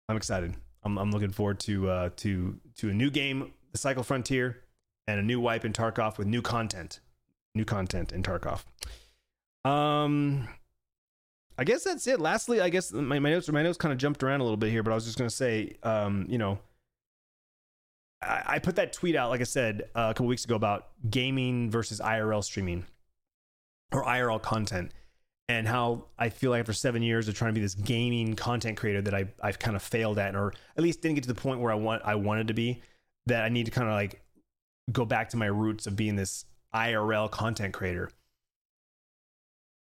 [0.09, 0.55] I'm excited.
[0.87, 4.63] I'm, I'm looking forward to uh to to a new game, the Cycle Frontier,
[5.07, 6.99] and a new wipe in Tarkov with new content,
[7.53, 8.63] new content in Tarkov.
[9.69, 10.47] Um,
[11.57, 12.19] I guess that's it.
[12.21, 14.71] Lastly, I guess my, my notes my notes kind of jumped around a little bit
[14.71, 16.59] here, but I was just gonna say, um, you know,
[18.21, 20.87] I, I put that tweet out, like I said uh, a couple weeks ago, about
[21.09, 22.85] gaming versus IRL streaming
[23.91, 24.91] or IRL content,
[25.49, 28.77] and how I feel like after seven years of trying to be this gaming content
[28.77, 31.39] creator that I I've kind of failed at, or at least didn't get to the
[31.39, 32.81] point where I want I wanted to be.
[33.25, 34.21] That I need to kind of like
[34.91, 38.09] go back to my roots of being this IRL content creator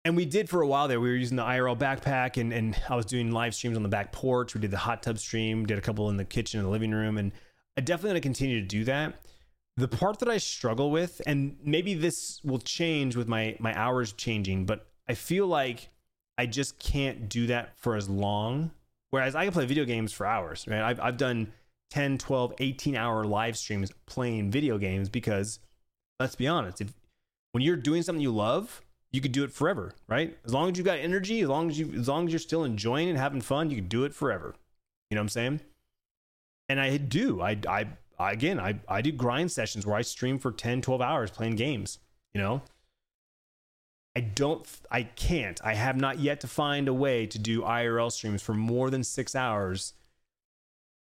[0.07, 1.01] and we did for a while there.
[1.01, 3.89] We were using the IRL backpack, and and I was doing live streams on the
[3.89, 4.55] back porch.
[4.55, 6.91] We did the hot tub stream, did a couple in the kitchen and the living
[6.91, 7.33] room, and
[7.75, 9.15] I definitely want to continue to do that.
[9.75, 14.13] The part that I struggle with, and maybe this will change with my my hours
[14.13, 15.89] changing, but I feel like
[16.37, 18.71] I just can't do that for as long.
[19.09, 20.81] Whereas I can play video games for hours, right?
[20.81, 21.53] I've I've done
[21.91, 25.59] 10, 12, 18 hour live streams playing video games because
[26.19, 26.93] let's be honest, if
[27.53, 28.81] when you're doing something you love,
[29.11, 30.37] you could do it forever, right?
[30.45, 32.63] As long as you've got energy, as long as you as long as you're still
[32.63, 34.55] enjoying and having fun, you can do it forever.
[35.09, 35.61] You know what I'm saying?
[36.69, 37.41] And I do.
[37.41, 37.87] I I,
[38.19, 41.99] again, I I do grind sessions where I stream for 10, 12 hours playing games,
[42.33, 42.61] you know?
[44.17, 45.63] I don't I can't.
[45.63, 49.03] I have not yet to find a way to do IRL streams for more than
[49.03, 49.93] 6 hours.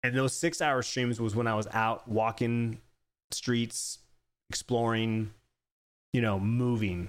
[0.02, 2.82] And those 6 hour streams was when I was out walking
[3.30, 4.00] streets,
[4.50, 5.30] exploring,
[6.12, 7.08] you know, moving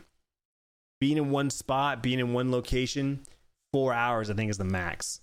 [1.02, 3.20] being in one spot, being in one location,
[3.74, 5.20] four hours, I think, is the max.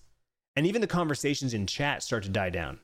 [0.55, 2.79] And even the conversations in chat start to die down.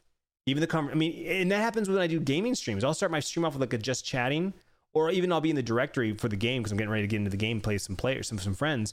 [0.47, 2.83] Even the con- I mean, and that happens when I do gaming streams.
[2.83, 4.55] I'll start my stream off with like a just chatting,
[4.93, 7.09] or even I'll be in the directory for the game because I'm getting ready to
[7.09, 8.93] get into the game, play some players, some some friends,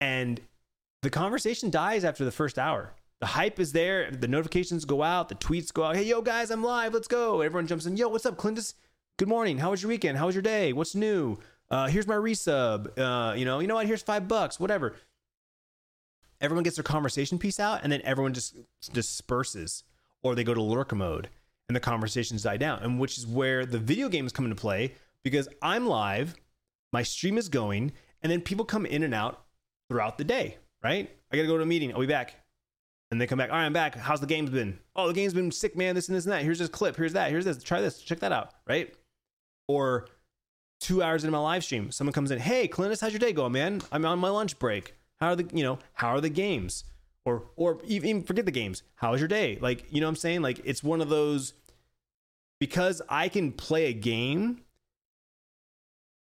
[0.00, 0.40] and
[1.02, 2.92] the conversation dies after the first hour.
[3.20, 5.96] The hype is there, the notifications go out, the tweets go out.
[5.96, 6.92] Hey, yo, guys, I'm live.
[6.92, 7.40] Let's go.
[7.40, 7.96] Everyone jumps in.
[7.96, 8.74] Yo, what's up, Clintus?
[9.16, 9.58] Good morning.
[9.58, 10.18] How was your weekend?
[10.18, 10.72] How was your day?
[10.72, 11.38] What's new?
[11.70, 12.98] Uh, here's my resub.
[12.98, 13.86] Uh, you know, you know what?
[13.86, 14.58] Here's five bucks.
[14.58, 14.94] Whatever.
[16.40, 18.56] Everyone gets their conversation piece out, and then everyone just
[18.92, 19.84] disperses,
[20.22, 21.28] or they go to lurk mode,
[21.68, 22.82] and the conversations die down.
[22.82, 26.34] And which is where the video games come into play because I'm live,
[26.92, 27.92] my stream is going,
[28.22, 29.44] and then people come in and out
[29.88, 30.58] throughout the day.
[30.82, 31.10] Right?
[31.30, 31.92] I gotta go to a meeting.
[31.92, 32.36] I'll be back.
[33.10, 33.50] And they come back.
[33.50, 33.94] All right, I'm back.
[33.94, 34.78] How's the game's been?
[34.96, 35.94] Oh, the game's been sick, man.
[35.94, 36.42] This and this and that.
[36.42, 36.96] Here's this clip.
[36.96, 37.30] Here's that.
[37.30, 37.62] Here's this.
[37.62, 38.00] Try this.
[38.00, 38.54] Check that out.
[38.66, 38.94] Right?
[39.68, 40.06] Or
[40.82, 43.52] two hours into my live stream, someone comes in, hey, Clintus, how's your day going,
[43.52, 43.80] man?
[43.92, 44.94] I'm on my lunch break.
[45.20, 46.84] How are the, you know, how are the games?
[47.24, 48.82] Or, or even forget the games.
[48.96, 49.56] How was your day?
[49.60, 50.42] Like, you know what I'm saying?
[50.42, 51.54] Like, it's one of those,
[52.58, 54.62] because I can play a game,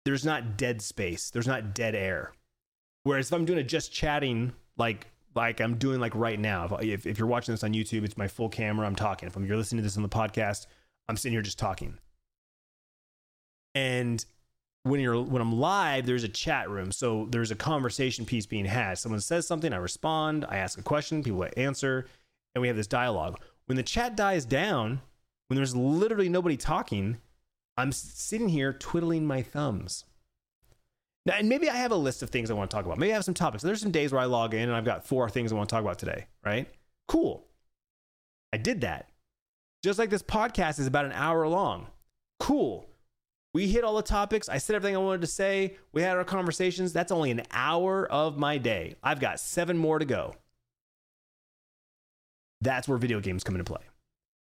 [0.05, 1.31] there's not dead space.
[1.31, 2.33] There's not dead air.
[3.05, 7.07] Whereas if I'm doing a just chatting, like, like I'm doing like right now, if,
[7.07, 8.87] if you're watching this on YouTube, it's my full camera.
[8.87, 9.27] I'm talking.
[9.27, 10.67] If you're listening to this on the podcast,
[11.09, 11.99] I'm sitting here just talking.
[13.75, 14.25] And
[14.85, 16.93] when you're when I'm live, there's a chat room.
[16.93, 18.99] So there's a conversation piece being had.
[18.99, 22.07] Someone says something, I respond, I ask a question, people answer,
[22.55, 23.41] and we have this dialogue.
[23.67, 25.01] When the chat dies down,
[25.49, 27.17] when there's literally nobody talking,
[27.77, 30.05] I'm sitting here twiddling my thumbs.
[31.27, 32.99] Now, and maybe I have a list of things I want to talk about.
[32.99, 33.63] Maybe I have some topics.
[33.63, 35.75] There's some days where I log in and I've got four things I want to
[35.75, 36.69] talk about today, right?
[37.09, 37.47] Cool.
[38.53, 39.09] I did that.
[39.83, 41.87] Just like this podcast is about an hour long.
[42.39, 42.87] Cool.
[43.55, 44.49] We hit all the topics.
[44.49, 45.77] I said everything I wanted to say.
[45.93, 46.93] We had our conversations.
[46.93, 48.97] That's only an hour of my day.
[49.03, 50.35] I've got seven more to go.
[52.61, 53.83] That's where video games come into play.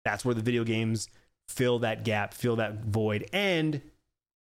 [0.06, 1.08] That's where the video games
[1.48, 3.82] fill that gap, fill that void, and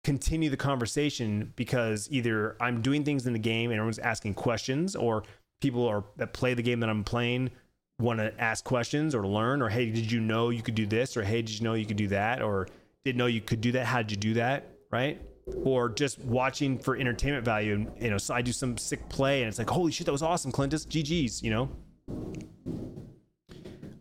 [0.04, 4.96] continue the conversation because either I'm doing things in the game and everyone's asking questions,
[4.96, 5.24] or
[5.62, 7.52] people are that play the game that I'm playing
[8.00, 11.16] want to ask questions or learn, or hey, did you know you could do this,
[11.18, 12.68] or hey, did you know you could do that, or
[13.06, 13.86] didn't know you could do that.
[13.86, 14.72] How did you do that?
[14.92, 15.22] Right?
[15.64, 17.74] Or just watching for entertainment value.
[17.74, 20.12] And, you know, so I do some sick play and it's like, holy shit, that
[20.12, 20.86] was awesome, Clintus.
[20.86, 21.70] GG's, you know?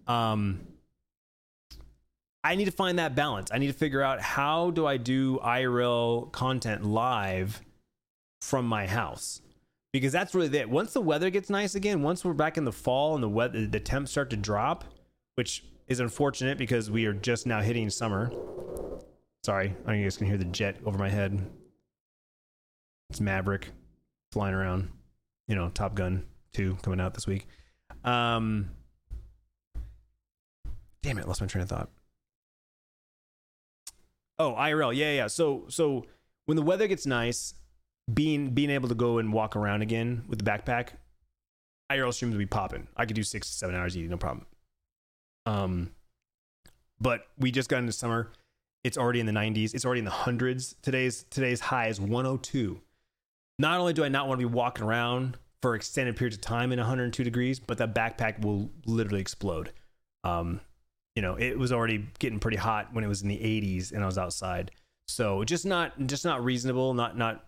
[0.06, 0.60] Um,
[2.44, 3.50] I need to find that balance.
[3.52, 7.60] I need to figure out how do I do IRL content live
[8.40, 9.42] from my house
[9.92, 10.68] because that's really it.
[10.68, 13.66] Once the weather gets nice again, once we're back in the fall and the weather,
[13.66, 14.84] the temps start to drop,
[15.34, 18.30] which is unfortunate because we are just now hitting summer.
[19.44, 21.44] Sorry, I think you guys can hear the jet over my head.
[23.10, 23.70] It's Maverick
[24.32, 24.90] flying around.
[25.46, 27.46] You know, Top Gun 2 coming out this week.
[28.04, 28.70] Um,
[31.02, 31.88] damn it, lost my train of thought.
[34.38, 34.94] Oh, IRL.
[34.94, 35.26] Yeah, yeah.
[35.26, 36.04] So, so
[36.44, 37.54] when the weather gets nice,
[38.12, 40.90] being being able to go and walk around again with the backpack,
[41.90, 42.86] IRL streams will be popping.
[42.96, 44.46] I could do six to seven hours eating, no problem.
[45.48, 45.92] Um,
[47.00, 48.32] but we just got into summer.
[48.84, 49.74] It's already in the 90s.
[49.74, 50.74] It's already in the hundreds.
[50.82, 52.80] Today's today's high is 102.
[53.58, 56.70] Not only do I not want to be walking around for extended periods of time
[56.70, 59.72] in 102 degrees, but that backpack will literally explode.
[60.22, 60.60] Um,
[61.16, 64.04] you know, it was already getting pretty hot when it was in the 80s and
[64.04, 64.70] I was outside.
[65.08, 67.44] So just not just not reasonable, not not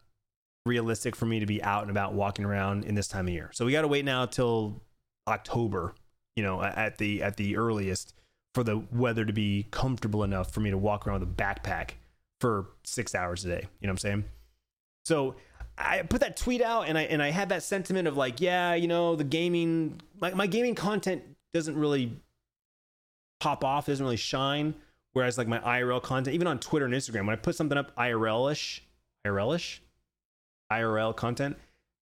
[0.64, 3.51] realistic for me to be out and about walking around in this time of year.
[3.53, 4.82] So we got to wait now till
[5.28, 5.94] October,
[6.37, 8.14] you know, at the at the earliest
[8.55, 11.93] for the weather to be comfortable enough for me to walk around with a backpack
[12.41, 13.68] for six hours a day.
[13.81, 14.24] You know what I'm saying?
[15.05, 15.37] So
[15.78, 18.74] I put that tweet out and I and I had that sentiment of like, yeah,
[18.74, 21.22] you know, the gaming my, my gaming content
[21.53, 22.16] doesn't really
[23.41, 24.74] pop off, doesn't really shine.
[25.12, 27.95] Whereas like my IRL content, even on Twitter and Instagram, when I put something up
[27.97, 28.85] IRL-ish,
[29.26, 29.83] IRL-ish,
[30.70, 31.57] IRL content,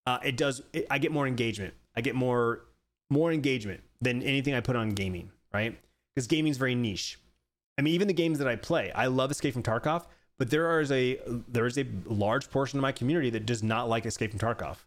[0.06, 0.62] uh, it does.
[0.72, 1.72] It, I get more engagement.
[1.96, 2.64] I get more
[3.10, 5.78] more engagement than anything I put on gaming, right?
[6.18, 7.16] because gaming's very niche.
[7.78, 10.04] I mean, even the games that I play, I love Escape from Tarkov,
[10.36, 13.88] But there is a there is a large portion of my community that does not
[13.88, 14.78] like Escape from Tarkov.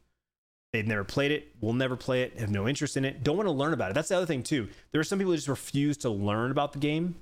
[0.73, 3.47] They've never played it, will never play it, have no interest in it, don't want
[3.47, 3.93] to learn about it.
[3.93, 4.67] That's the other thing too.
[4.91, 7.15] There are some people who just refuse to learn about the game.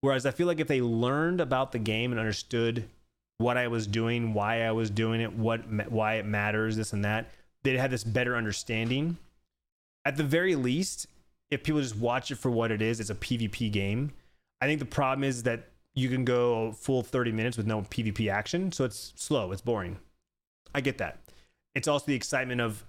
[0.00, 2.88] Whereas I feel like if they learned about the game and understood
[3.36, 7.04] what I was doing, why I was doing it, what why it matters, this and
[7.04, 7.28] that,
[7.62, 9.18] they'd have this better understanding.
[10.04, 11.06] At the very least,
[11.50, 14.12] if people just watch it for what it is, it's a PvP game.
[14.60, 18.30] I think the problem is that you can go full 30 minutes with no PvP
[18.30, 19.98] action, so it's slow, it's boring.
[20.74, 21.18] I get that.
[21.74, 22.84] It's also the excitement of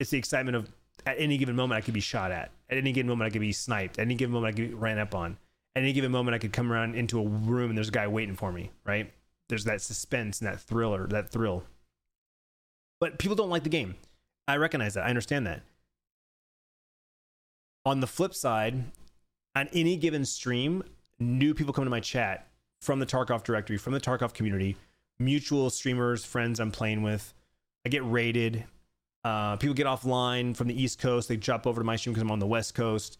[0.00, 0.70] it's the excitement of
[1.06, 2.50] at any given moment I could be shot at.
[2.70, 3.98] At any given moment I could be sniped.
[3.98, 5.38] At any given moment I could be ran up on.
[5.74, 8.06] At any given moment I could come around into a room and there's a guy
[8.06, 9.12] waiting for me, right?
[9.48, 11.64] There's that suspense and that thriller, that thrill.
[13.00, 13.96] But people don't like the game.
[14.46, 15.06] I recognize that.
[15.06, 15.62] I understand that.
[17.88, 18.84] On the flip side,
[19.56, 20.82] on any given stream,
[21.18, 22.46] new people come to my chat
[22.82, 24.76] from the Tarkov directory, from the Tarkov community,
[25.18, 27.32] mutual streamers, friends I'm playing with.
[27.86, 28.64] I get raided.
[29.24, 31.30] Uh, people get offline from the East Coast.
[31.30, 33.16] They jump over to my stream because I'm on the West Coast.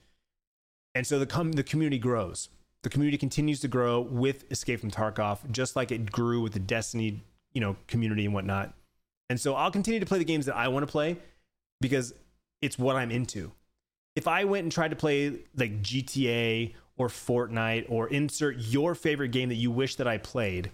[0.95, 2.51] And so the, com- the community grows.
[2.83, 6.59] The community continues to grow with Escape from Tarkov, just like it grew with the
[6.59, 7.23] Destiny,
[7.55, 8.75] you know, community and whatnot.
[9.31, 11.17] And so I'll continue to play the games that I want to play
[11.81, 12.13] because
[12.61, 13.51] it's what I'm into.
[14.19, 19.29] If I went and tried to play like GTA or Fortnite or insert your favorite
[19.29, 20.73] game that you wish that I played,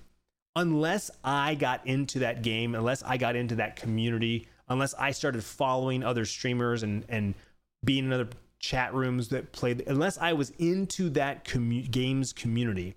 [0.56, 5.44] unless I got into that game, unless I got into that community, unless I started
[5.44, 7.34] following other streamers and and
[7.84, 8.30] being in other
[8.60, 12.94] chat rooms that played, unless I was into that commu- games community,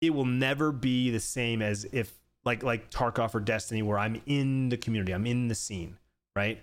[0.00, 4.22] it will never be the same as if like like Tarkov or Destiny, where I'm
[4.24, 5.98] in the community, I'm in the scene,
[6.36, 6.62] right?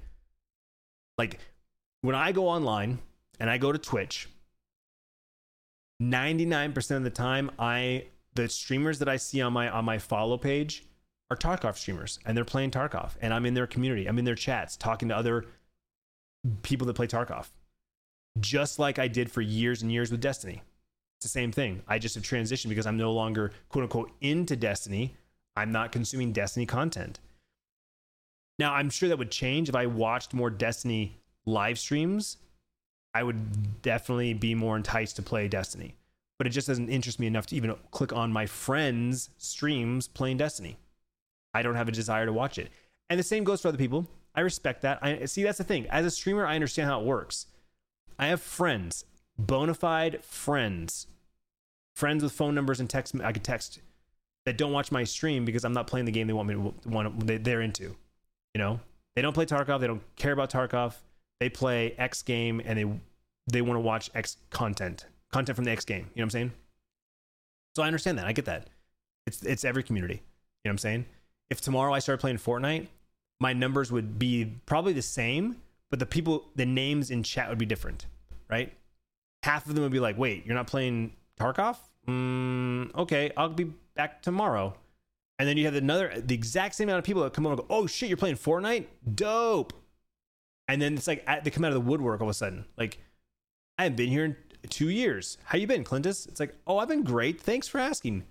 [1.17, 1.39] Like
[2.01, 2.99] when I go online
[3.39, 4.29] and I go to Twitch,
[6.01, 10.37] 99% of the time, I the streamers that I see on my on my follow
[10.37, 10.85] page
[11.29, 14.35] are Tarkov streamers, and they're playing Tarkov, and I'm in their community, I'm in their
[14.35, 15.45] chats, talking to other
[16.63, 17.49] people that play Tarkov,
[18.39, 20.63] just like I did for years and years with Destiny.
[21.17, 21.83] It's the same thing.
[21.87, 25.17] I just have transitioned because I'm no longer quote unquote into Destiny.
[25.57, 27.19] I'm not consuming Destiny content.
[28.57, 32.37] Now, I'm sure that would change if I watched more Destiny live streams.
[33.13, 35.95] I would definitely be more enticed to play Destiny,
[36.37, 40.37] but it just doesn't interest me enough to even click on my friends' streams playing
[40.37, 40.77] Destiny.
[41.53, 42.69] I don't have a desire to watch it.
[43.09, 44.07] And the same goes for other people.
[44.35, 44.99] I respect that.
[45.01, 45.87] I see that's the thing.
[45.87, 47.47] As a streamer, I understand how it works.
[48.19, 49.05] I have friends,
[49.37, 51.07] bona fide friends,
[51.95, 53.15] friends with phone numbers and text.
[53.23, 53.79] I could text
[54.45, 56.89] that don't watch my stream because I'm not playing the game they want me to
[56.89, 57.95] want they, they're into.
[58.53, 58.79] You know,
[59.15, 59.79] they don't play Tarkov.
[59.79, 60.95] They don't care about Tarkov.
[61.39, 62.85] They play X game and they
[63.51, 65.97] they want to watch X content, content from the X game.
[65.99, 66.51] You know what I'm saying?
[67.75, 68.27] So I understand that.
[68.27, 68.67] I get that.
[69.25, 70.15] It's it's every community.
[70.15, 70.19] You
[70.69, 71.05] know what I'm saying?
[71.49, 72.87] If tomorrow I started playing Fortnite,
[73.39, 75.55] my numbers would be probably the same,
[75.89, 78.05] but the people, the names in chat would be different,
[78.49, 78.73] right?
[79.43, 81.77] Half of them would be like, "Wait, you're not playing Tarkov?
[82.07, 84.75] Mm, okay, I'll be back tomorrow."
[85.39, 87.61] And then you have another, the exact same amount of people that come over and
[87.61, 88.87] go, "Oh shit, you're playing Fortnite?
[89.15, 89.73] Dope!"
[90.69, 92.63] And then it's like they come out of the woodwork all of a sudden.
[92.77, 92.99] Like,
[93.79, 94.35] I haven't been here in
[94.69, 95.39] two years.
[95.43, 96.27] How you been, Clintus?
[96.27, 97.41] It's like, oh, I've been great.
[97.41, 98.23] Thanks for asking.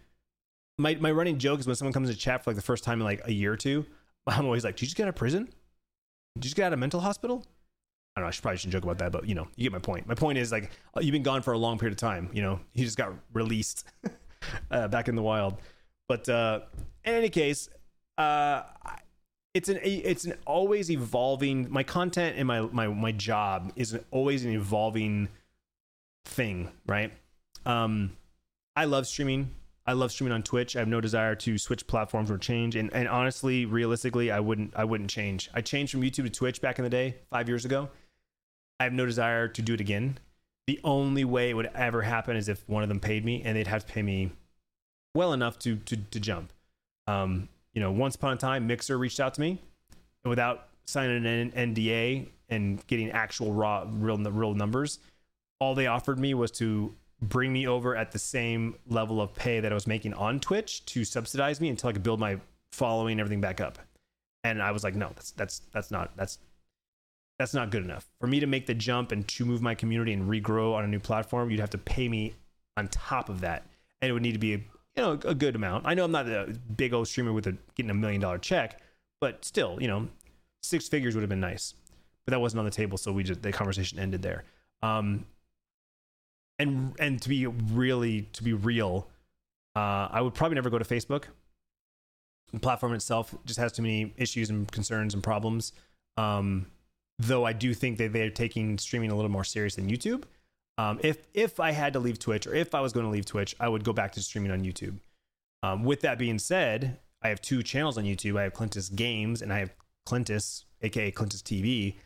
[0.78, 3.00] My my running joke is when someone comes to chat for like the first time
[3.00, 3.84] in like a year or two,
[4.28, 5.46] I'm always like, did you just get out of prison?
[5.46, 7.44] Did you just get out of mental hospital?
[8.14, 8.28] I don't know.
[8.28, 10.06] I should probably shouldn't joke about that, but you know, you get my point.
[10.06, 12.30] My point is like, oh, you've been gone for a long period of time.
[12.32, 13.84] You know, he just got released
[14.70, 15.56] uh, back in the wild.
[16.08, 16.60] But uh,
[17.04, 17.68] in any case,
[18.16, 18.62] uh,
[19.54, 21.66] it's an it's an always evolving.
[21.70, 25.28] My content and my my my job is always an evolving
[26.24, 27.12] thing, right?
[27.66, 28.16] Um,
[28.76, 29.50] I love streaming.
[29.86, 30.76] I love streaming on Twitch.
[30.76, 32.76] I have no desire to switch platforms or change.
[32.76, 35.48] And, and honestly, realistically, I wouldn't I wouldn't change.
[35.54, 37.88] I changed from YouTube to Twitch back in the day, five years ago.
[38.78, 40.18] I have no desire to do it again.
[40.66, 43.56] The only way it would ever happen is if one of them paid me, and
[43.56, 44.30] they'd have to pay me
[45.14, 46.52] well enough to to, to jump.
[47.06, 49.60] Um, you know, once upon a time, Mixer reached out to me
[50.24, 54.98] without signing an NDA and getting actual raw, real, real numbers.
[55.60, 59.60] All they offered me was to bring me over at the same level of pay
[59.60, 62.38] that I was making on Twitch to subsidize me until I could build my
[62.72, 63.78] following and everything back up.
[64.44, 66.38] And I was like, no, that's that's that's not that's
[67.38, 70.12] that's not good enough for me to make the jump and to move my community
[70.12, 71.50] and regrow on a new platform.
[71.50, 72.34] You'd have to pay me
[72.76, 73.64] on top of that,
[74.00, 74.64] and it would need to be
[74.98, 75.86] you know a good amount.
[75.86, 78.80] I know I'm not a big old streamer with a getting a million dollar check,
[79.20, 80.08] but still, you know,
[80.62, 81.74] six figures would have been nice.
[82.26, 84.44] But that wasn't on the table, so we just the conversation ended there.
[84.82, 85.24] Um,
[86.58, 89.08] and and to be really to be real,
[89.76, 91.24] Uh, I would probably never go to Facebook.
[92.52, 95.72] The platform itself just has too many issues and concerns and problems.
[96.16, 96.66] Um,
[97.20, 100.24] though I do think that they're taking streaming a little more serious than YouTube.
[100.78, 103.26] Um, if if I had to leave Twitch or if I was going to leave
[103.26, 104.98] Twitch, I would go back to streaming on YouTube.
[105.62, 108.38] Um, with that being said, I have two channels on YouTube.
[108.38, 109.74] I have Clintus Games and I have
[110.06, 111.96] Clintus, aka Clintus TV.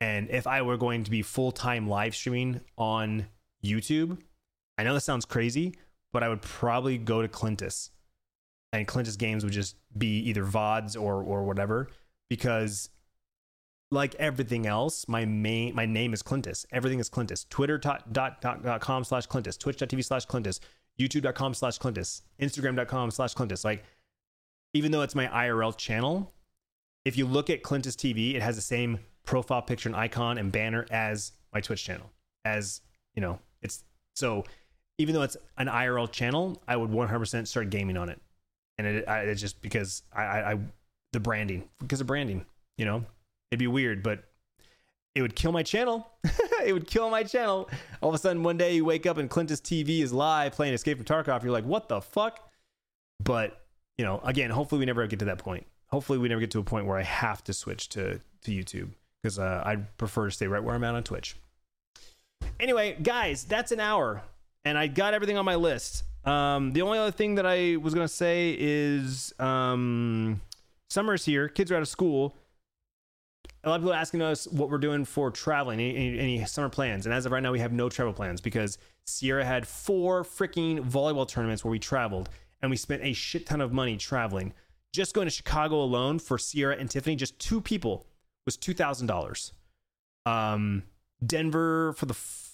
[0.00, 3.26] And if I were going to be full time live streaming on
[3.64, 4.18] YouTube,
[4.78, 5.74] I know that sounds crazy,
[6.12, 7.90] but I would probably go to Clintus,
[8.72, 11.88] and Clintus Games would just be either VODs or or whatever,
[12.30, 12.90] because
[13.90, 16.64] like everything else, my main my name is Clintus.
[16.70, 17.48] Everything is Clintus.
[17.48, 19.58] Twitter dot, dot, dot, com slash Clintus.
[19.58, 20.60] Twitch.tv slash Clintus.
[20.98, 22.22] YouTube.com slash Clintus.
[22.40, 23.64] Instagram.com slash Clintus.
[23.64, 23.84] Like,
[24.74, 26.32] even though it's my IRL channel,
[27.04, 30.52] if you look at Clintus TV, it has the same profile picture and icon and
[30.52, 32.10] banner as my Twitch channel.
[32.44, 32.80] As
[33.14, 33.84] you know, it's
[34.14, 34.44] so
[34.98, 38.20] even though it's an IRL channel, I would 100% start gaming on it,
[38.76, 40.58] and it, I, it's just because I, I, I
[41.12, 42.44] the branding because of branding,
[42.76, 43.04] you know,
[43.50, 44.24] it'd be weird, but
[45.14, 46.08] it would kill my channel.
[46.64, 47.68] it would kill my channel.
[48.00, 50.74] All of a sudden, one day you wake up and Clintus TV is live playing
[50.74, 51.42] Escape from Tarkov.
[51.42, 52.48] You're like, what the fuck?
[53.22, 53.60] But
[53.98, 55.66] you know, again, hopefully we never get to that point.
[55.88, 58.90] Hopefully we never get to a point where I have to switch to to YouTube
[59.22, 61.36] because uh, I'd prefer to stay right where I'm at on Twitch.
[62.58, 64.22] Anyway, guys, that's an hour,
[64.64, 66.04] and I got everything on my list.
[66.24, 70.40] Um, the only other thing that I was gonna say is um,
[70.88, 71.48] summer's here.
[71.48, 72.34] Kids are out of school
[73.62, 76.70] a lot of people are asking us what we're doing for traveling, any, any, summer
[76.70, 77.04] plans.
[77.04, 80.80] And as of right now, we have no travel plans because Sierra had four freaking
[80.80, 82.30] volleyball tournaments where we traveled
[82.62, 84.54] and we spent a shit ton of money traveling.
[84.92, 88.06] Just going to Chicago alone for Sierra and Tiffany, just two people,
[88.46, 89.52] was $2,000.
[90.26, 90.82] Um,
[91.24, 92.52] Denver for the, f-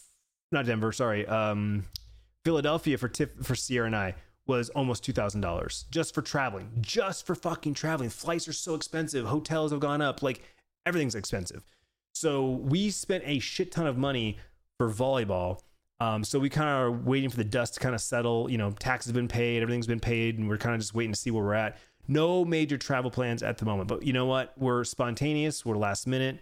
[0.51, 1.85] not Denver, sorry, um,
[2.45, 4.15] Philadelphia for Tiff, for Sierra and I
[4.47, 8.11] was almost $2,000 just for traveling, just for fucking traveling.
[8.11, 9.27] Flights are so expensive.
[9.27, 10.23] Hotels have gone up.
[10.23, 10.43] Like,
[10.87, 11.65] everything's expensive.
[12.15, 14.39] So we spent a shit ton of money
[14.79, 15.61] for volleyball.
[16.01, 18.51] Um, so we kind of are waiting for the dust to kind of settle.
[18.51, 21.13] You know, taxes have been paid, everything's been paid, and we're kind of just waiting
[21.13, 21.79] to see where we're at.
[22.09, 24.55] No major travel plans at the moment, but you know what?
[24.57, 25.67] We're spontaneous.
[25.67, 26.39] We're last minute.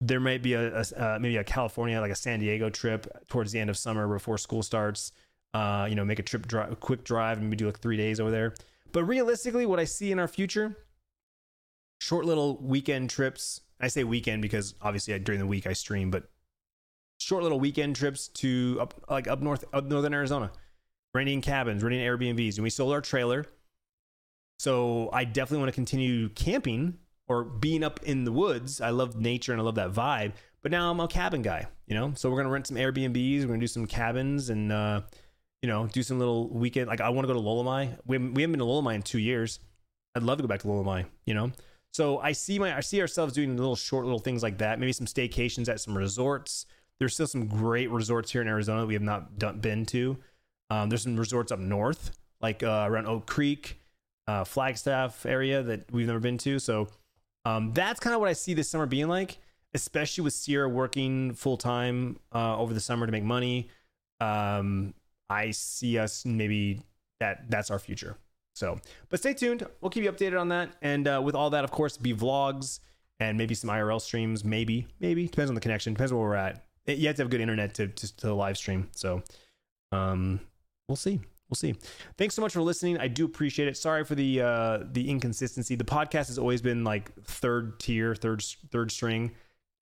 [0.00, 3.50] There might be a, a uh, maybe a California, like a San Diego trip towards
[3.50, 5.12] the end of summer before school starts.
[5.54, 7.96] Uh, you know, make a trip, drive, a quick drive, and maybe do like three
[7.96, 8.54] days over there.
[8.92, 10.76] But realistically, what I see in our future
[12.06, 13.62] short little weekend trips.
[13.80, 16.30] I say weekend because obviously during the week I stream, but
[17.18, 20.52] short little weekend trips to up like up north, up northern Arizona,
[21.12, 23.44] renting cabins, renting Airbnbs, and we sold our trailer.
[24.60, 28.80] So I definitely want to continue camping or being up in the woods.
[28.80, 30.34] I love nature and I love that vibe.
[30.62, 32.12] But now I'm a cabin guy, you know.
[32.14, 33.40] So we're gonna rent some Airbnbs.
[33.40, 35.00] We're gonna do some cabins and uh,
[35.60, 36.86] you know do some little weekend.
[36.86, 37.98] Like I want to go to Lolomai.
[38.06, 39.58] We haven't, we haven't been to Lolomai in two years.
[40.14, 41.06] I'd love to go back to Lolomai.
[41.24, 41.50] You know.
[41.96, 44.78] So I see my I see ourselves doing little short little things like that.
[44.78, 46.66] Maybe some staycations at some resorts.
[46.98, 50.18] There's still some great resorts here in Arizona that we have not done, been to.
[50.68, 52.10] Um, there's some resorts up north,
[52.42, 53.80] like uh, around Oak Creek,
[54.26, 56.58] uh, Flagstaff area that we've never been to.
[56.58, 56.88] So
[57.46, 59.38] um, that's kind of what I see this summer being like,
[59.72, 63.70] especially with Sierra working full time uh, over the summer to make money.
[64.20, 64.92] Um,
[65.30, 66.82] I see us maybe
[67.20, 68.18] that that's our future.
[68.56, 68.78] So,
[69.10, 69.66] but stay tuned.
[69.80, 70.70] We'll keep you updated on that.
[70.80, 72.80] And uh, with all that, of course, be vlogs
[73.20, 74.44] and maybe some IRL streams.
[74.44, 75.92] Maybe, maybe depends on the connection.
[75.92, 76.64] Depends where we're at.
[76.86, 78.88] You have to have good internet to, to, to live stream.
[78.92, 79.22] So,
[79.92, 80.40] um,
[80.88, 81.20] we'll see.
[81.50, 81.74] We'll see.
[82.16, 82.98] Thanks so much for listening.
[82.98, 83.76] I do appreciate it.
[83.76, 85.76] Sorry for the uh, the inconsistency.
[85.76, 88.42] The podcast has always been like third tier, third
[88.72, 89.32] third string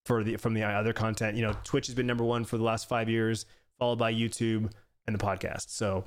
[0.05, 1.37] for the from the other content.
[1.37, 3.47] You know, Twitch has been number one for the last five years,
[3.79, 4.73] followed by YouTube
[5.07, 5.71] and the podcast.
[5.71, 6.05] So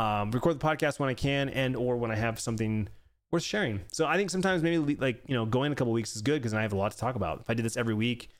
[0.00, 2.88] um, record the podcast when I can and or when I have something
[3.30, 3.82] worth sharing.
[3.92, 6.54] So I think sometimes maybe like you know going a couple weeks is good because
[6.54, 7.40] I have a lot to talk about.
[7.40, 8.30] If I did this every week,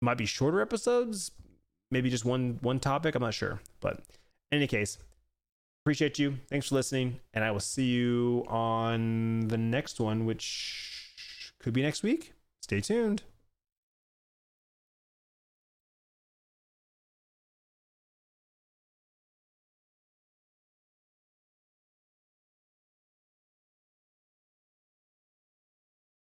[0.00, 1.30] might be shorter episodes,
[1.92, 3.14] maybe just one one topic.
[3.14, 4.00] I'm not sure, but
[4.50, 4.98] in any case,
[5.84, 6.38] appreciate you.
[6.50, 11.14] Thanks for listening, and I will see you on the next one, which
[11.60, 12.32] could be next week.
[12.60, 13.22] Stay tuned.